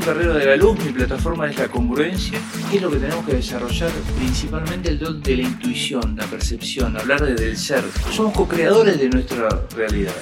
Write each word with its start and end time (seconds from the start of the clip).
un 0.00 0.34
de 0.34 0.46
la 0.46 0.56
luz, 0.56 0.82
mi 0.82 0.90
plataforma 0.92 1.50
es 1.50 1.58
la 1.58 1.68
congruencia. 1.68 2.40
¿Qué 2.70 2.76
es 2.76 2.82
lo 2.82 2.90
que 2.90 2.96
tenemos 2.96 3.26
que 3.26 3.34
desarrollar? 3.34 3.90
Principalmente 4.16 4.88
el 4.88 4.98
don 4.98 5.22
de 5.22 5.36
la 5.36 5.42
intuición, 5.42 6.16
la 6.16 6.24
percepción, 6.26 6.96
hablar 6.96 7.22
desde 7.22 7.50
el 7.50 7.56
ser. 7.56 7.84
Somos 8.10 8.32
co-creadores 8.32 8.98
de 8.98 9.10
nuestra 9.10 9.48
realidad. 9.76 10.14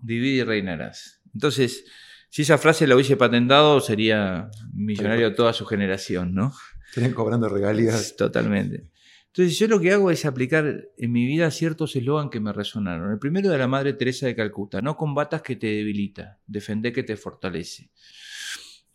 divide 0.00 0.36
y 0.36 0.42
reinarás. 0.42 1.20
Entonces, 1.34 1.84
si 2.30 2.42
esa 2.42 2.58
frase 2.58 2.86
la 2.86 2.94
hubiese 2.94 3.16
patentado, 3.16 3.80
sería 3.80 4.50
millonario 4.72 5.34
toda 5.34 5.52
su 5.52 5.66
generación, 5.66 6.32
¿no? 6.32 6.54
Estarían 6.88 7.12
cobrando 7.12 7.48
regalías. 7.48 8.14
Totalmente. 8.18 8.88
Entonces 9.26 9.58
yo 9.58 9.66
lo 9.66 9.80
que 9.80 9.92
hago 9.92 10.10
es 10.10 10.24
aplicar 10.24 10.88
en 10.96 11.12
mi 11.12 11.26
vida 11.26 11.50
ciertos 11.50 11.94
eslogan 11.96 12.30
que 12.30 12.40
me 12.40 12.52
resonaron. 12.52 13.12
El 13.12 13.18
primero 13.18 13.50
de 13.50 13.58
la 13.58 13.66
Madre 13.66 13.92
Teresa 13.94 14.26
de 14.26 14.34
Calcuta, 14.36 14.80
no 14.80 14.96
combatas 14.96 15.42
que 15.42 15.56
te 15.56 15.66
debilita, 15.66 16.38
defende 16.46 16.92
que 16.92 17.02
te 17.02 17.16
fortalece. 17.16 17.90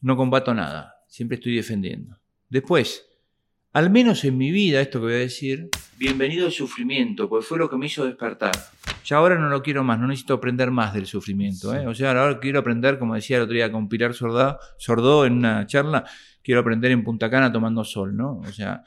No 0.02 0.16
combato 0.16 0.54
nada, 0.54 0.96
siempre 1.08 1.36
estoy 1.36 1.56
defendiendo. 1.56 2.18
Después, 2.50 3.06
al 3.72 3.90
menos 3.90 4.24
en 4.24 4.38
mi 4.38 4.52
vida, 4.52 4.82
esto 4.82 5.00
que 5.00 5.06
voy 5.06 5.16
a 5.16 5.18
decir, 5.18 5.70
bienvenido 5.98 6.46
al 6.46 6.52
sufrimiento, 6.52 7.28
porque 7.28 7.46
fue 7.46 7.58
lo 7.58 7.70
que 7.70 7.78
me 7.78 7.86
hizo 7.88 8.06
despertar. 8.06 8.54
Ya 9.06 9.18
ahora 9.18 9.38
no 9.38 9.50
lo 9.50 9.62
quiero 9.62 9.84
más, 9.84 10.00
no 10.00 10.08
necesito 10.08 10.34
aprender 10.34 10.72
más 10.72 10.94
del 10.94 11.06
sufrimiento. 11.06 11.76
¿eh? 11.76 11.86
O 11.86 11.94
sea, 11.94 12.10
ahora 12.10 12.40
quiero 12.40 12.60
aprender, 12.60 12.98
como 12.98 13.14
decía 13.14 13.38
el 13.38 13.44
otro 13.44 13.54
día 13.54 13.72
con 13.72 13.88
Pilar 13.88 14.16
Sordá, 14.16 14.58
Sordó 14.78 15.26
en 15.26 15.34
una 15.34 15.68
charla, 15.68 16.06
quiero 16.44 16.62
aprender 16.62 16.92
en 16.92 17.04
Punta 17.04 17.30
Cana 17.30 17.52
tomando 17.52 17.84
sol, 17.84 18.18
¿no? 18.18 18.40
O 18.40 18.52
sea, 18.52 18.84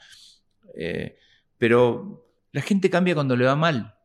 eh, 0.75 1.17
pero 1.57 2.27
la 2.51 2.61
gente 2.61 2.89
cambia 2.89 3.15
cuando 3.15 3.37
le 3.37 3.45
va 3.45 3.55
mal. 3.55 3.95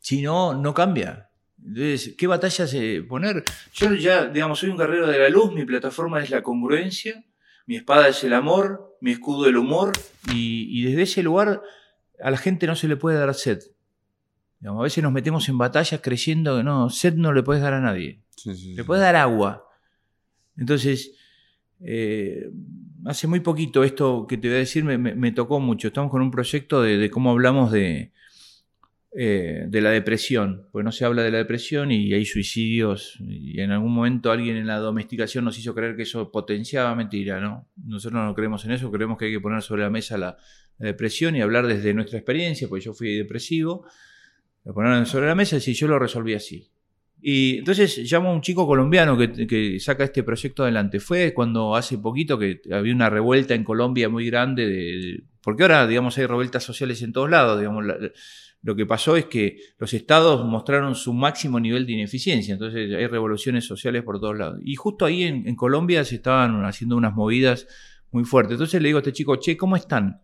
Si 0.00 0.20
no, 0.20 0.54
no 0.54 0.74
cambia. 0.74 1.30
Entonces, 1.64 2.14
¿qué 2.18 2.26
batallas 2.26 2.74
poner? 3.08 3.42
Yo 3.72 3.94
ya, 3.94 4.26
digamos, 4.26 4.58
soy 4.58 4.68
un 4.68 4.76
guerrero 4.76 5.06
de 5.06 5.18
la 5.18 5.28
luz, 5.30 5.52
mi 5.52 5.64
plataforma 5.64 6.22
es 6.22 6.30
la 6.30 6.42
congruencia, 6.42 7.24
mi 7.66 7.76
espada 7.76 8.08
es 8.08 8.22
el 8.24 8.34
amor, 8.34 8.96
mi 9.00 9.12
escudo 9.12 9.46
el 9.46 9.56
humor, 9.56 9.92
y, 10.34 10.84
desde 10.84 11.02
ese 11.02 11.22
lugar 11.22 11.62
a 12.22 12.30
la 12.30 12.36
gente 12.36 12.66
no 12.66 12.76
se 12.76 12.88
le 12.88 12.96
puede 12.96 13.18
dar 13.18 13.34
sed. 13.34 13.60
A 14.64 14.82
veces 14.82 15.02
nos 15.02 15.12
metemos 15.12 15.48
en 15.48 15.58
batallas 15.58 16.00
creyendo 16.02 16.58
que 16.58 16.64
no, 16.64 16.90
sed 16.90 17.14
no 17.14 17.32
le 17.32 17.42
puedes 17.42 17.62
dar 17.62 17.72
a 17.72 17.80
nadie. 17.80 18.20
le 18.44 18.84
puedes 18.84 19.02
dar 19.02 19.16
agua. 19.16 19.64
Entonces, 20.56 21.12
eh, 21.80 22.50
hace 23.06 23.26
muy 23.26 23.40
poquito 23.40 23.82
esto 23.84 24.26
que 24.28 24.36
te 24.36 24.48
voy 24.48 24.56
a 24.56 24.60
decir 24.60 24.84
me, 24.84 25.32
tocó 25.32 25.60
mucho. 25.60 25.88
Estamos 25.88 26.10
con 26.10 26.22
un 26.22 26.30
proyecto 26.30 26.82
de, 26.82 27.10
cómo 27.10 27.30
hablamos 27.30 27.72
de, 27.72 28.12
eh, 29.12 29.64
de 29.66 29.80
la 29.80 29.90
depresión, 29.90 30.68
porque 30.70 30.84
no 30.84 30.92
se 30.92 31.06
habla 31.06 31.22
de 31.22 31.30
la 31.30 31.38
depresión 31.38 31.90
y 31.90 32.12
hay 32.12 32.26
suicidios 32.26 33.16
y 33.20 33.60
en 33.60 33.70
algún 33.70 33.94
momento 33.94 34.30
alguien 34.30 34.56
en 34.56 34.66
la 34.66 34.78
domesticación 34.78 35.44
nos 35.44 35.58
hizo 35.58 35.74
creer 35.74 35.96
que 35.96 36.02
eso 36.02 36.30
potenciaba 36.30 36.94
mentira, 36.94 37.40
¿no? 37.40 37.66
Nosotros 37.82 38.22
no 38.22 38.34
creemos 38.34 38.64
en 38.66 38.72
eso, 38.72 38.90
creemos 38.92 39.16
que 39.16 39.24
hay 39.24 39.32
que 39.32 39.40
poner 39.40 39.62
sobre 39.62 39.82
la 39.82 39.90
mesa 39.90 40.18
la, 40.18 40.36
depresión 40.80 41.36
y 41.36 41.42
hablar 41.42 41.66
desde 41.66 41.92
nuestra 41.92 42.18
experiencia, 42.18 42.66
porque 42.66 42.84
yo 42.84 42.94
fui 42.94 43.14
depresivo, 43.14 43.86
poner 44.64 45.06
sobre 45.06 45.26
la 45.26 45.34
mesa 45.34 45.56
y 45.56 45.72
yo 45.72 45.88
lo 45.88 45.98
resolví 45.98 46.34
así. 46.34 46.70
Y 47.22 47.58
entonces 47.58 48.10
llamo 48.10 48.30
a 48.30 48.32
un 48.32 48.40
chico 48.40 48.66
colombiano 48.66 49.16
que, 49.16 49.78
saca 49.78 50.04
este 50.04 50.22
proyecto 50.22 50.62
adelante. 50.62 51.00
Fue 51.00 51.34
cuando 51.34 51.76
hace 51.76 51.98
poquito 51.98 52.38
que 52.38 52.60
había 52.72 52.94
una 52.94 53.10
revuelta 53.10 53.54
en 53.54 53.64
Colombia 53.64 54.08
muy 54.08 54.26
grande, 54.26 54.66
de, 54.66 55.24
porque 55.42 55.64
ahora, 55.64 55.86
digamos, 55.86 56.16
hay 56.16 56.26
revueltas 56.26 56.64
sociales 56.64 57.02
en 57.02 57.12
todos 57.12 57.28
lados. 57.28 57.58
Digamos, 57.58 57.84
lo 58.62 58.76
que 58.76 58.86
pasó 58.86 59.16
es 59.16 59.26
que 59.26 59.58
los 59.78 59.92
estados 59.92 60.46
mostraron 60.46 60.94
su 60.94 61.12
máximo 61.12 61.60
nivel 61.60 61.86
de 61.86 61.92
ineficiencia, 61.92 62.52
entonces 62.52 62.94
hay 62.94 63.06
revoluciones 63.06 63.66
sociales 63.66 64.02
por 64.02 64.18
todos 64.18 64.38
lados. 64.38 64.60
Y 64.64 64.76
justo 64.76 65.04
ahí 65.04 65.24
en, 65.24 65.46
en 65.46 65.56
Colombia 65.56 66.04
se 66.04 66.16
estaban 66.16 66.64
haciendo 66.64 66.96
unas 66.96 67.14
movidas 67.14 67.66
muy 68.12 68.24
fuertes. 68.24 68.52
Entonces 68.52 68.80
le 68.80 68.88
digo 68.88 68.98
a 68.98 69.00
este 69.00 69.12
chico, 69.12 69.36
che, 69.36 69.56
¿cómo 69.58 69.76
están? 69.76 70.22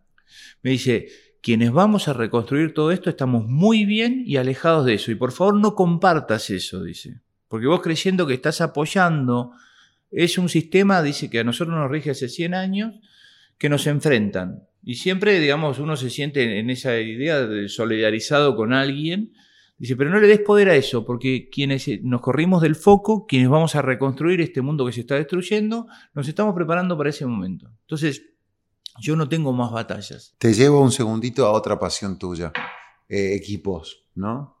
Me 0.61 0.71
dice, 0.71 1.07
quienes 1.47 1.71
vamos 1.71 2.09
a 2.09 2.13
reconstruir 2.13 2.73
todo 2.73 2.91
esto 2.91 3.09
estamos 3.09 3.47
muy 3.47 3.85
bien 3.85 4.21
y 4.25 4.35
alejados 4.35 4.85
de 4.85 4.95
eso. 4.95 5.11
Y 5.11 5.15
por 5.15 5.31
favor 5.31 5.55
no 5.55 5.75
compartas 5.75 6.49
eso, 6.49 6.83
dice. 6.83 7.21
Porque 7.47 7.67
vos 7.67 7.79
creyendo 7.79 8.27
que 8.27 8.33
estás 8.33 8.59
apoyando, 8.59 9.53
es 10.11 10.37
un 10.37 10.49
sistema, 10.49 11.01
dice, 11.01 11.29
que 11.29 11.39
a 11.39 11.45
nosotros 11.45 11.77
nos 11.77 11.89
rige 11.89 12.11
hace 12.11 12.27
100 12.27 12.53
años, 12.53 12.95
que 13.57 13.69
nos 13.69 13.87
enfrentan. 13.87 14.63
Y 14.83 14.95
siempre, 14.95 15.39
digamos, 15.39 15.79
uno 15.79 15.95
se 15.95 16.09
siente 16.09 16.59
en 16.59 16.69
esa 16.69 16.99
idea 16.99 17.39
de 17.47 17.69
solidarizado 17.69 18.57
con 18.57 18.73
alguien. 18.73 19.31
Dice, 19.77 19.95
pero 19.95 20.09
no 20.09 20.19
le 20.19 20.27
des 20.27 20.41
poder 20.41 20.67
a 20.67 20.75
eso, 20.75 21.05
porque 21.05 21.47
quienes 21.49 21.87
nos 22.03 22.19
corrimos 22.19 22.61
del 22.61 22.75
foco, 22.75 23.25
quienes 23.25 23.47
vamos 23.47 23.73
a 23.77 23.81
reconstruir 23.81 24.41
este 24.41 24.61
mundo 24.61 24.85
que 24.85 24.91
se 24.91 24.99
está 24.99 25.15
destruyendo, 25.15 25.87
nos 26.13 26.27
estamos 26.27 26.53
preparando 26.53 26.97
para 26.97 27.09
ese 27.09 27.25
momento. 27.25 27.71
Entonces, 27.83 28.33
yo 28.99 29.15
no 29.15 29.27
tengo 29.27 29.53
más 29.53 29.71
batallas. 29.71 30.35
Te 30.37 30.53
llevo 30.53 30.81
un 30.81 30.91
segundito 30.91 31.45
a 31.45 31.51
otra 31.51 31.79
pasión 31.79 32.17
tuya, 32.17 32.51
eh, 33.07 33.33
equipos, 33.35 34.05
¿no? 34.15 34.57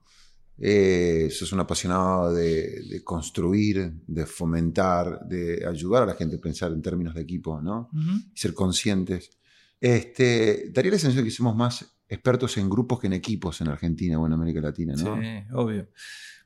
Eh, 0.59 1.29
sos 1.31 1.51
un 1.51 1.59
apasionado 1.59 2.33
de, 2.33 3.01
construir, 3.03 3.93
de 4.07 4.25
fomentar, 4.25 5.19
de 5.27 5.63
ayudar 5.67 6.03
a 6.03 6.05
la 6.07 6.15
gente 6.15 6.37
a 6.37 6.39
pensar 6.39 6.71
en 6.71 6.81
términos 6.81 7.13
de 7.13 7.21
equipo, 7.21 7.61
¿no? 7.61 7.89
Y 8.33 8.37
ser 8.37 8.53
conscientes. 8.53 9.37
Este, 9.79 10.71
daría 10.71 10.91
la 10.91 10.97
sensación 10.97 11.23
de 11.23 11.29
que 11.29 11.35
somos 11.35 11.55
más 11.55 11.85
expertos 12.09 12.57
en 12.57 12.69
grupos 12.69 12.99
que 12.99 13.07
en 13.07 13.13
equipos 13.13 13.61
en 13.61 13.67
Argentina 13.67 14.19
o 14.19 14.25
en 14.25 14.33
América 14.33 14.61
Latina, 14.61 14.95
¿no? 14.95 15.21
Sí, 15.21 15.27
obvio. 15.53 15.89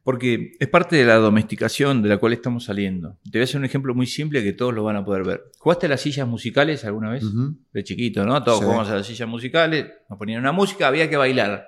Porque 0.04 0.54
es 0.60 0.68
parte 0.68 0.96
de 0.96 1.06
la 1.06 1.16
domesticación 1.16 2.02
de 2.02 2.10
la 2.10 2.18
cual 2.18 2.34
estamos 2.34 2.64
saliendo. 2.64 3.20
Te 3.24 3.38
voy 3.38 3.42
a 3.42 3.44
hacer 3.44 3.58
un 3.58 3.66
ejemplo 3.66 3.94
muy 3.94 4.08
simple 4.08 4.44
que 4.44 4.54
todos 4.54 4.74
lo 4.74 4.84
van 4.84 4.96
a 4.96 5.06
poder 5.06 5.24
ver. 5.24 5.44
¿Jugaste 5.60 5.86
a 5.86 5.90
las 5.90 6.02
sillas 6.02 6.28
musicales 6.28 6.84
alguna 6.86 7.12
vez? 7.12 7.24
De 7.72 7.84
chiquito, 7.84 8.26
¿no? 8.26 8.44
Todos 8.44 8.64
jugamos 8.64 8.90
a 8.90 8.96
las 8.96 9.06
sillas 9.06 9.30
musicales, 9.30 9.88
nos 10.10 10.18
ponían 10.18 10.40
una 10.40 10.52
música, 10.52 10.88
había 10.88 11.08
que 11.10 11.18
bailar. 11.18 11.68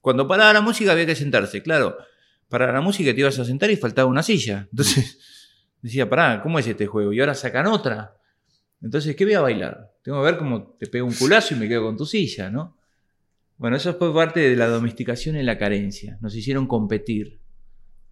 Cuando 0.00 0.28
paraba 0.28 0.52
la 0.52 0.60
música 0.60 0.92
había 0.92 1.06
que 1.06 1.16
sentarse, 1.16 1.62
claro. 1.62 1.96
Para 2.48 2.72
la 2.72 2.80
música 2.80 3.12
te 3.12 3.20
ibas 3.20 3.38
a 3.40 3.44
sentar 3.44 3.68
y 3.72 3.76
faltaba 3.76 4.08
una 4.08 4.22
silla. 4.22 4.68
Entonces 4.70 5.18
decía, 5.82 6.08
pará, 6.08 6.40
¿cómo 6.42 6.60
es 6.60 6.66
este 6.68 6.86
juego? 6.86 7.12
Y 7.12 7.18
ahora 7.18 7.34
sacan 7.34 7.66
otra. 7.66 8.16
Entonces, 8.80 9.16
¿qué 9.16 9.24
voy 9.24 9.34
a 9.34 9.40
bailar? 9.40 9.90
Tengo 10.04 10.20
que 10.20 10.30
ver 10.30 10.38
cómo 10.38 10.76
te 10.78 10.86
pego 10.86 11.06
un 11.06 11.14
culazo 11.14 11.54
y 11.54 11.58
me 11.58 11.68
quedo 11.68 11.82
con 11.82 11.96
tu 11.96 12.06
silla, 12.06 12.48
¿no? 12.50 12.76
Bueno, 13.56 13.76
eso 13.76 13.94
fue 13.94 14.14
parte 14.14 14.38
de 14.38 14.54
la 14.54 14.68
domesticación 14.68 15.34
en 15.34 15.46
la 15.46 15.58
carencia. 15.58 16.18
Nos 16.20 16.36
hicieron 16.36 16.68
competir 16.68 17.40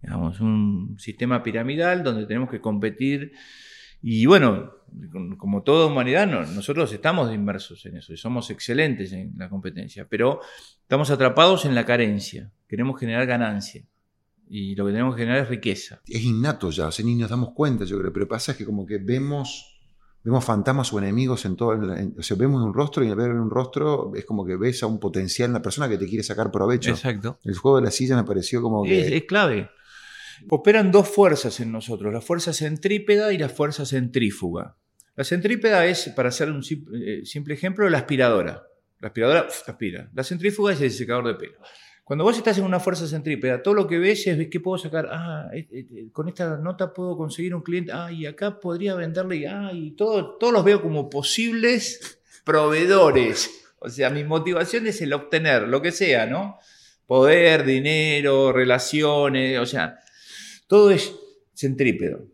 digamos, 0.05 0.39
un 0.39 0.95
sistema 0.99 1.41
piramidal 1.43 2.03
donde 2.03 2.25
tenemos 2.25 2.49
que 2.49 2.61
competir. 2.61 3.31
Y 4.01 4.25
bueno, 4.27 4.71
como 5.37 5.63
toda 5.63 5.87
humanidad, 5.87 6.27
nosotros 6.27 6.91
estamos 6.93 7.33
inmersos 7.33 7.85
en 7.87 7.97
eso 7.97 8.13
y 8.13 8.17
somos 8.17 8.49
excelentes 8.51 9.11
en 9.13 9.33
la 9.37 9.49
competencia, 9.49 10.07
pero 10.07 10.41
estamos 10.81 11.09
atrapados 11.09 11.65
en 11.65 11.73
la 11.73 11.85
carencia. 11.85 12.51
Queremos 12.67 12.99
generar 12.99 13.25
ganancia 13.25 13.83
y 14.47 14.75
lo 14.75 14.85
que 14.85 14.91
tenemos 14.91 15.15
que 15.15 15.21
generar 15.23 15.43
es 15.43 15.49
riqueza. 15.49 16.01
Es 16.07 16.21
innato 16.23 16.69
ya, 16.69 16.87
o 16.87 16.91
sea, 16.91 17.03
ni 17.03 17.15
nos 17.15 17.29
damos 17.31 17.49
cuenta, 17.53 17.83
yo 17.85 17.97
creo, 17.99 18.13
pero 18.13 18.27
pasa 18.27 18.55
que 18.55 18.65
como 18.65 18.85
que 18.85 18.99
vemos 18.99 19.71
vemos 20.23 20.43
fantasmas 20.43 20.91
o 20.91 20.97
enemigos 20.97 21.45
en 21.45 21.55
todo. 21.55 21.73
el- 21.73 22.13
o 22.17 22.23
sea, 22.23 22.35
vemos 22.35 22.59
un 22.63 22.73
rostro 22.73 23.03
y 23.03 23.09
al 23.09 23.15
ver 23.15 23.29
un 23.31 23.49
rostro 23.49 24.11
es 24.15 24.25
como 24.25 24.43
que 24.43 24.55
ves 24.55 24.81
a 24.81 24.87
un 24.87 24.99
potencial, 24.99 25.51
una 25.51 25.61
persona 25.61 25.87
que 25.87 25.99
te 25.99 26.07
quiere 26.07 26.23
sacar 26.23 26.49
provecho. 26.51 26.89
Exacto. 26.89 27.37
El 27.43 27.55
juego 27.55 27.77
de 27.77 27.83
la 27.83 27.91
silla 27.91 28.15
me 28.15 28.23
pareció 28.23 28.59
como 28.59 28.83
que. 28.83 29.01
Es, 29.01 29.11
es 29.11 29.23
clave. 29.25 29.69
Operan 30.49 30.91
dos 30.91 31.09
fuerzas 31.09 31.59
en 31.59 31.71
nosotros, 31.71 32.13
la 32.13 32.21
fuerza 32.21 32.53
centrípeda 32.53 33.33
y 33.33 33.37
la 33.37 33.49
fuerza 33.49 33.85
centrífuga. 33.85 34.77
La 35.15 35.23
centrípeda 35.23 35.85
es, 35.85 36.09
para 36.09 36.29
hacer 36.29 36.51
un 36.51 36.61
eh, 36.61 37.21
simple 37.25 37.53
ejemplo, 37.53 37.89
la 37.89 37.99
aspiradora. 37.99 38.63
La 38.99 39.07
aspiradora 39.07 39.47
aspira. 39.67 40.09
La 40.13 40.23
centrífuga 40.23 40.73
es 40.73 40.81
el 40.81 40.91
secador 40.91 41.27
de 41.27 41.35
pelo. 41.35 41.59
Cuando 42.03 42.23
vos 42.23 42.37
estás 42.37 42.57
en 42.59 42.65
una 42.65 42.79
fuerza 42.79 43.07
centrípeda, 43.07 43.63
todo 43.63 43.73
lo 43.73 43.87
que 43.87 43.97
ves 43.97 44.27
es 44.27 44.47
qué 44.49 44.59
puedo 44.59 44.77
sacar. 44.77 45.07
Ah, 45.09 45.49
con 46.11 46.27
esta 46.27 46.57
nota 46.57 46.93
puedo 46.93 47.17
conseguir 47.17 47.55
un 47.55 47.63
cliente. 47.63 47.91
Ah, 47.93 48.11
y 48.11 48.25
acá 48.25 48.59
podría 48.59 48.93
venderle. 48.93 49.47
Ah, 49.47 49.71
y 49.73 49.91
todo, 49.91 50.37
todos 50.37 50.53
los 50.53 50.63
veo 50.63 50.81
como 50.81 51.09
posibles 51.09 52.19
proveedores. 52.43 53.49
O 53.79 53.89
sea, 53.89 54.09
mi 54.09 54.23
motivación 54.23 54.85
es 54.87 55.01
el 55.01 55.13
obtener 55.13 55.67
lo 55.67 55.81
que 55.81 55.91
sea, 55.91 56.25
¿no? 56.25 56.59
Poder, 57.07 57.65
dinero, 57.65 58.51
relaciones, 58.51 59.59
o 59.59 59.65
sea, 59.65 59.99
todo 60.67 60.91
es 60.91 61.15
centrípedo. 61.53 62.25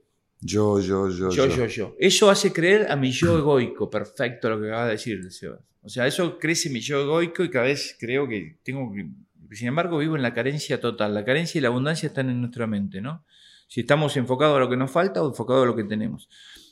Yo, 0.42 0.80
yo, 0.80 1.10
yo, 1.10 1.30
Yo, 1.30 1.48
yo, 1.48 1.66
yo. 1.68 1.96
Eso 2.00 2.30
hace 2.30 2.52
creer 2.52 2.92
a 2.92 2.96
mi 2.96 3.12
yo 3.12 3.38
egoico, 3.38 3.90
perfecto 3.90 4.50
lo 4.50 4.60
que 4.60 4.68
acaba 4.68 4.86
de 4.86 4.92
decir 4.94 5.32
Sebas. 5.32 5.60
O 5.84 5.90
sea, 5.90 6.08
eso 6.08 6.38
crece 6.40 6.70
mi 6.70 6.80
yo 6.80 7.02
egoico 7.02 7.44
y 7.44 7.50
cada 7.50 7.66
vez 7.66 7.96
creo 8.00 8.28
que 8.28 8.58
tengo 8.64 8.92
que... 8.92 9.08
Sin 9.56 9.68
embargo, 9.68 9.98
vivo 9.98 10.16
en 10.16 10.22
la 10.22 10.34
carencia 10.34 10.80
total. 10.80 11.14
La 11.14 11.26
carencia 11.26 11.60
y 11.60 11.62
la 11.62 11.68
abundancia 11.68 12.08
están 12.08 12.30
en 12.30 12.40
nuestra 12.40 12.68
mente, 12.68 13.02
¿no? 13.02 13.26
Si 13.68 13.82
estamos 13.82 14.16
enfocados 14.18 14.58
a 14.58 14.60
lo 14.60 14.70
que 14.70 14.78
nos 14.78 14.90
falta 14.90 15.22
o 15.22 15.30
enfocados 15.30 15.64
a 15.64 15.66
lo 15.66 15.76
que 15.76 15.84
tenemos. 15.84 16.30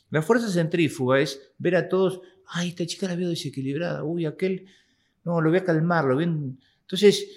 La 0.09 0.21
fuerza 0.21 0.49
centrífuga 0.49 1.19
es 1.19 1.51
ver 1.57 1.75
a 1.75 1.87
todos, 1.87 2.21
ay, 2.47 2.69
esta 2.69 2.85
chica 2.85 3.07
la 3.07 3.15
veo 3.15 3.29
desequilibrada, 3.29 4.03
uy, 4.03 4.25
aquel, 4.25 4.65
no, 5.23 5.41
lo 5.41 5.49
voy 5.49 5.59
a 5.59 5.63
calmar, 5.63 6.05
lo 6.05 6.15
voy 6.15 6.23
a... 6.23 6.27
Entonces, 6.27 7.27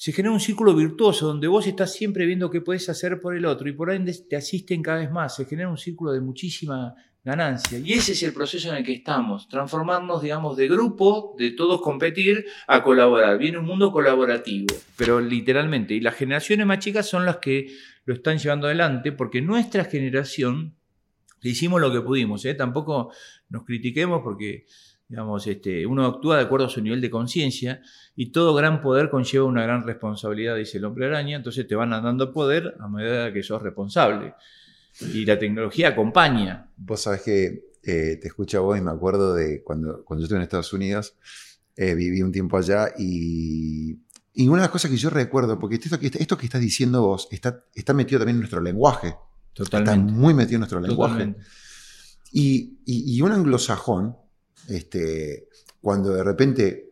se 0.00 0.12
genera 0.12 0.32
un 0.32 0.40
círculo 0.40 0.74
virtuoso 0.74 1.26
donde 1.26 1.46
vos 1.46 1.66
estás 1.66 1.92
siempre 1.92 2.24
viendo 2.24 2.48
qué 2.48 2.62
puedes 2.62 2.88
hacer 2.88 3.20
por 3.20 3.36
el 3.36 3.44
otro 3.44 3.68
y 3.68 3.74
por 3.74 3.92
ende 3.92 4.14
te 4.26 4.34
asisten 4.34 4.82
cada 4.82 5.00
vez 5.00 5.10
más. 5.10 5.36
Se 5.36 5.44
genera 5.44 5.68
un 5.68 5.76
círculo 5.76 6.10
de 6.12 6.22
muchísima 6.22 6.94
ganancia. 7.22 7.78
Y 7.78 7.92
ese 7.92 8.12
es 8.12 8.22
el 8.22 8.32
proceso 8.32 8.70
en 8.70 8.76
el 8.76 8.82
que 8.82 8.94
estamos, 8.94 9.46
transformarnos, 9.46 10.22
digamos, 10.22 10.56
de 10.56 10.68
grupo, 10.68 11.36
de 11.36 11.50
todos 11.50 11.82
competir, 11.82 12.46
a 12.66 12.82
colaborar. 12.82 13.36
Viene 13.36 13.58
un 13.58 13.66
mundo 13.66 13.92
colaborativo, 13.92 14.74
pero 14.96 15.20
literalmente. 15.20 15.92
Y 15.92 16.00
las 16.00 16.14
generaciones 16.14 16.64
más 16.64 16.78
chicas 16.78 17.06
son 17.06 17.26
las 17.26 17.36
que 17.36 17.66
lo 18.06 18.14
están 18.14 18.38
llevando 18.38 18.68
adelante 18.68 19.12
porque 19.12 19.42
nuestra 19.42 19.84
generación 19.84 20.76
hicimos 21.42 21.78
lo 21.78 21.92
que 21.92 22.00
pudimos. 22.00 22.42
¿eh? 22.46 22.54
Tampoco 22.54 23.12
nos 23.50 23.64
critiquemos 23.64 24.22
porque 24.24 24.64
digamos, 25.10 25.46
este, 25.46 25.84
uno 25.86 26.06
actúa 26.06 26.36
de 26.36 26.44
acuerdo 26.44 26.66
a 26.66 26.70
su 26.70 26.80
nivel 26.80 27.00
de 27.00 27.10
conciencia 27.10 27.82
y 28.16 28.30
todo 28.32 28.54
gran 28.54 28.80
poder 28.80 29.10
conlleva 29.10 29.44
una 29.44 29.62
gran 29.64 29.84
responsabilidad, 29.84 30.56
dice 30.56 30.78
el 30.78 30.84
hombre 30.84 31.06
araña, 31.06 31.36
entonces 31.36 31.66
te 31.66 31.74
van 31.74 31.90
dando 31.90 32.32
poder 32.32 32.74
a 32.80 32.88
medida 32.88 33.32
que 33.32 33.42
sos 33.42 33.60
responsable. 33.60 34.34
Y 35.12 35.24
la 35.26 35.38
tecnología 35.38 35.88
acompaña. 35.88 36.70
Vos 36.76 37.02
sabés 37.02 37.22
que 37.22 37.72
eh, 37.82 38.18
te 38.20 38.28
escucho 38.28 38.58
a 38.58 38.60
vos 38.60 38.78
y 38.78 38.80
me 38.80 38.90
acuerdo 38.92 39.34
de 39.34 39.62
cuando, 39.64 40.04
cuando 40.04 40.20
yo 40.22 40.24
estuve 40.26 40.38
en 40.38 40.42
Estados 40.44 40.72
Unidos, 40.72 41.14
eh, 41.76 41.94
viví 41.94 42.22
un 42.22 42.30
tiempo 42.32 42.56
allá 42.56 42.92
y, 42.98 43.96
y 44.34 44.46
una 44.48 44.58
de 44.58 44.62
las 44.62 44.70
cosas 44.70 44.90
que 44.90 44.96
yo 44.96 45.10
recuerdo, 45.10 45.58
porque 45.58 45.76
esto 45.76 45.98
que, 45.98 46.06
esto 46.06 46.36
que 46.38 46.46
estás 46.46 46.60
diciendo 46.60 47.02
vos 47.02 47.26
está, 47.32 47.64
está 47.74 47.94
metido 47.94 48.20
también 48.20 48.36
en 48.36 48.40
nuestro 48.40 48.60
lenguaje, 48.60 49.14
Totalmente. 49.54 49.90
está 50.08 50.12
muy 50.20 50.34
metido 50.34 50.56
en 50.56 50.60
nuestro 50.60 50.80
lenguaje. 50.80 51.34
Y, 52.32 52.78
y- 52.86 53.16
y 53.16 53.22
un 53.22 53.32
anglosajón, 53.32 54.16
este, 54.68 55.48
cuando 55.80 56.12
de 56.14 56.22
repente 56.24 56.90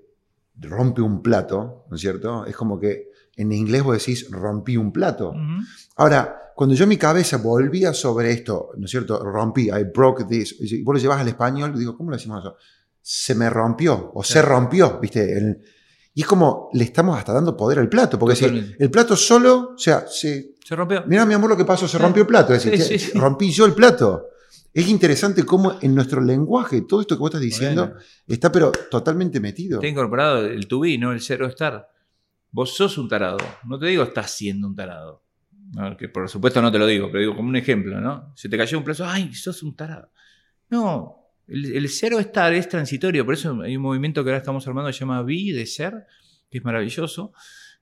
rompe 0.61 1.01
un 1.03 1.23
plato, 1.23 1.85
¿no 1.89 1.95
es 1.97 2.01
cierto? 2.01 2.45
Es 2.47 2.57
como 2.57 2.79
que 2.79 3.11
en 3.37 3.53
inglés 3.53 3.83
vos 3.83 3.97
decís 3.99 4.29
rompí 4.31 4.77
un 4.77 4.93
plato. 4.93 5.31
Ujú. 5.31 5.39
Ahora, 5.97 6.53
cuando 6.57 6.75
yo 6.75 6.87
mi 6.89 6.97
cabeza 6.97 7.37
volvía 7.37 7.93
sobre 7.95 8.33
esto, 8.33 8.71
¿no 8.77 8.87
es 8.87 8.91
cierto? 8.91 9.23
Rompí, 9.23 9.69
I 9.69 9.85
broke 9.95 10.25
this. 10.29 10.57
Y 10.59 10.83
vos 10.83 10.95
lo 10.97 11.01
llevas 11.01 11.21
al 11.21 11.29
español, 11.29 11.79
digo, 11.79 11.97
¿cómo 11.97 12.11
lo 12.11 12.17
decimos 12.17 12.41
eso? 12.41 12.57
Se 13.01 13.35
me 13.37 13.49
rompió, 13.49 14.11
o 14.15 14.25
se 14.25 14.43
rompió, 14.43 14.99
¿viste? 15.01 15.37
El- 15.39 15.63
y 16.15 16.23
es 16.23 16.27
como 16.27 16.69
le 16.73 16.83
estamos 16.83 17.17
hasta 17.17 17.33
dando 17.33 17.57
poder 17.57 17.79
al 17.79 17.89
plato, 17.89 18.19
porque 18.19 18.35
si 18.35 18.45
el 18.77 18.91
plato 18.91 19.15
solo, 19.15 19.75
o 19.77 19.79
sea, 19.79 20.05
se, 20.09 20.57
Se 20.67 20.75
rompió. 20.75 21.05
mira 21.07 21.25
mi 21.25 21.33
amor 21.35 21.51
lo 21.51 21.57
que 21.57 21.65
pasó, 21.65 21.87
se 21.87 21.97
rompió 21.97 22.23
el 22.23 22.27
plato, 22.27 22.53
es 22.55 22.65
decir, 22.65 22.99
sí, 22.99 23.13
sí. 23.13 23.17
rompí 23.19 23.53
yo 23.53 23.65
el 23.67 23.73
plato. 23.75 24.27
Es 24.73 24.89
interesante 24.89 25.45
cómo 25.45 25.79
en 25.81 25.95
nuestro 25.95 26.21
lenguaje 26.21 26.83
todo 26.83 27.01
esto 27.01 27.17
que 27.17 27.21
vos 27.21 27.29
estás 27.31 27.41
diciendo 27.41 27.87
Bueno. 27.87 28.01
está 28.27 28.53
pero 28.53 28.71
totalmente 28.91 29.41
metido. 29.41 29.79
Está 29.79 29.89
incorporado 29.89 30.47
el 30.47 30.69
to 30.69 30.81
be, 30.81 30.99
¿no? 30.99 31.13
El 31.13 31.21
cero 31.21 31.47
estar. 31.47 31.89
Vos 32.51 32.75
sos 32.77 32.99
un 32.99 33.09
tarado. 33.09 33.39
No 33.65 33.79
te 33.79 33.87
digo 33.87 34.03
estás 34.03 34.31
siendo 34.31 34.67
un 34.67 34.75
tarado. 34.75 35.25
No, 35.73 35.97
que 35.97 36.09
por 36.09 36.29
supuesto 36.29 36.63
no 36.63 36.73
te 36.73 36.79
lo 36.79 36.87
digo, 36.87 37.09
pero 37.09 37.21
digo 37.21 37.37
como 37.37 37.49
un 37.49 37.57
ejemplo, 37.57 38.01
¿no? 38.01 38.33
Se 38.37 38.49
te 38.49 38.57
cayó 38.57 38.79
un 38.79 38.85
plazo, 38.85 39.05
¡ay, 39.07 39.35
sos 39.35 39.63
un 39.63 39.77
tarado! 39.77 40.11
No, 40.71 41.33
el, 41.47 41.77
el 41.77 41.89
cero 41.91 42.19
estar 42.19 42.55
es 42.55 42.69
transitorio, 42.69 43.25
por 43.25 43.35
eso 43.35 43.61
hay 43.61 43.77
un 43.77 43.83
movimiento 43.83 44.25
que 44.25 44.31
ahora 44.31 44.39
estamos 44.39 44.67
armando 44.67 44.89
que 44.89 44.95
se 44.95 45.01
llama 45.01 45.23
vi 45.23 45.53
de 45.53 45.67
ser, 45.67 46.07
que 46.51 46.59
es 46.59 46.65
maravilloso, 46.65 47.33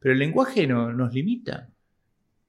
pero 0.00 0.15
el 0.15 0.19
lenguaje 0.19 0.67
no, 0.67 0.93
nos 0.93 1.12
limita. 1.12 1.69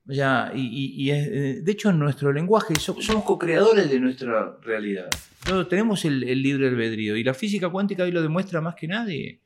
O 0.09 0.13
sea, 0.13 0.51
y, 0.56 1.04
y- 1.04 1.12
es- 1.12 1.27
eh, 1.27 1.59
de 1.62 1.71
hecho 1.71 1.89
en 1.89 2.00
nuestro 2.00 2.31
lenguaje 2.31 2.75
so- 2.75 2.95
somos 3.01 3.24
co-creadores 3.25 3.89
de 3.89 4.00
nuestra 4.00 4.57
realidad. 4.62 5.09
Nosotros 5.45 5.68
tenemos 5.69 6.06
el, 6.06 6.24
el 6.24 6.42
libre 6.42 6.68
albedrío 6.69 7.18
y 7.18 7.24
la 7.24 7.33
física 7.33 7.69
cuántica 7.69 8.04
hoy 8.04 8.12
lo 8.12 8.21
demuestra 8.21 8.62
más 8.62 8.75
que 8.75 8.88
nadie. 8.88 9.42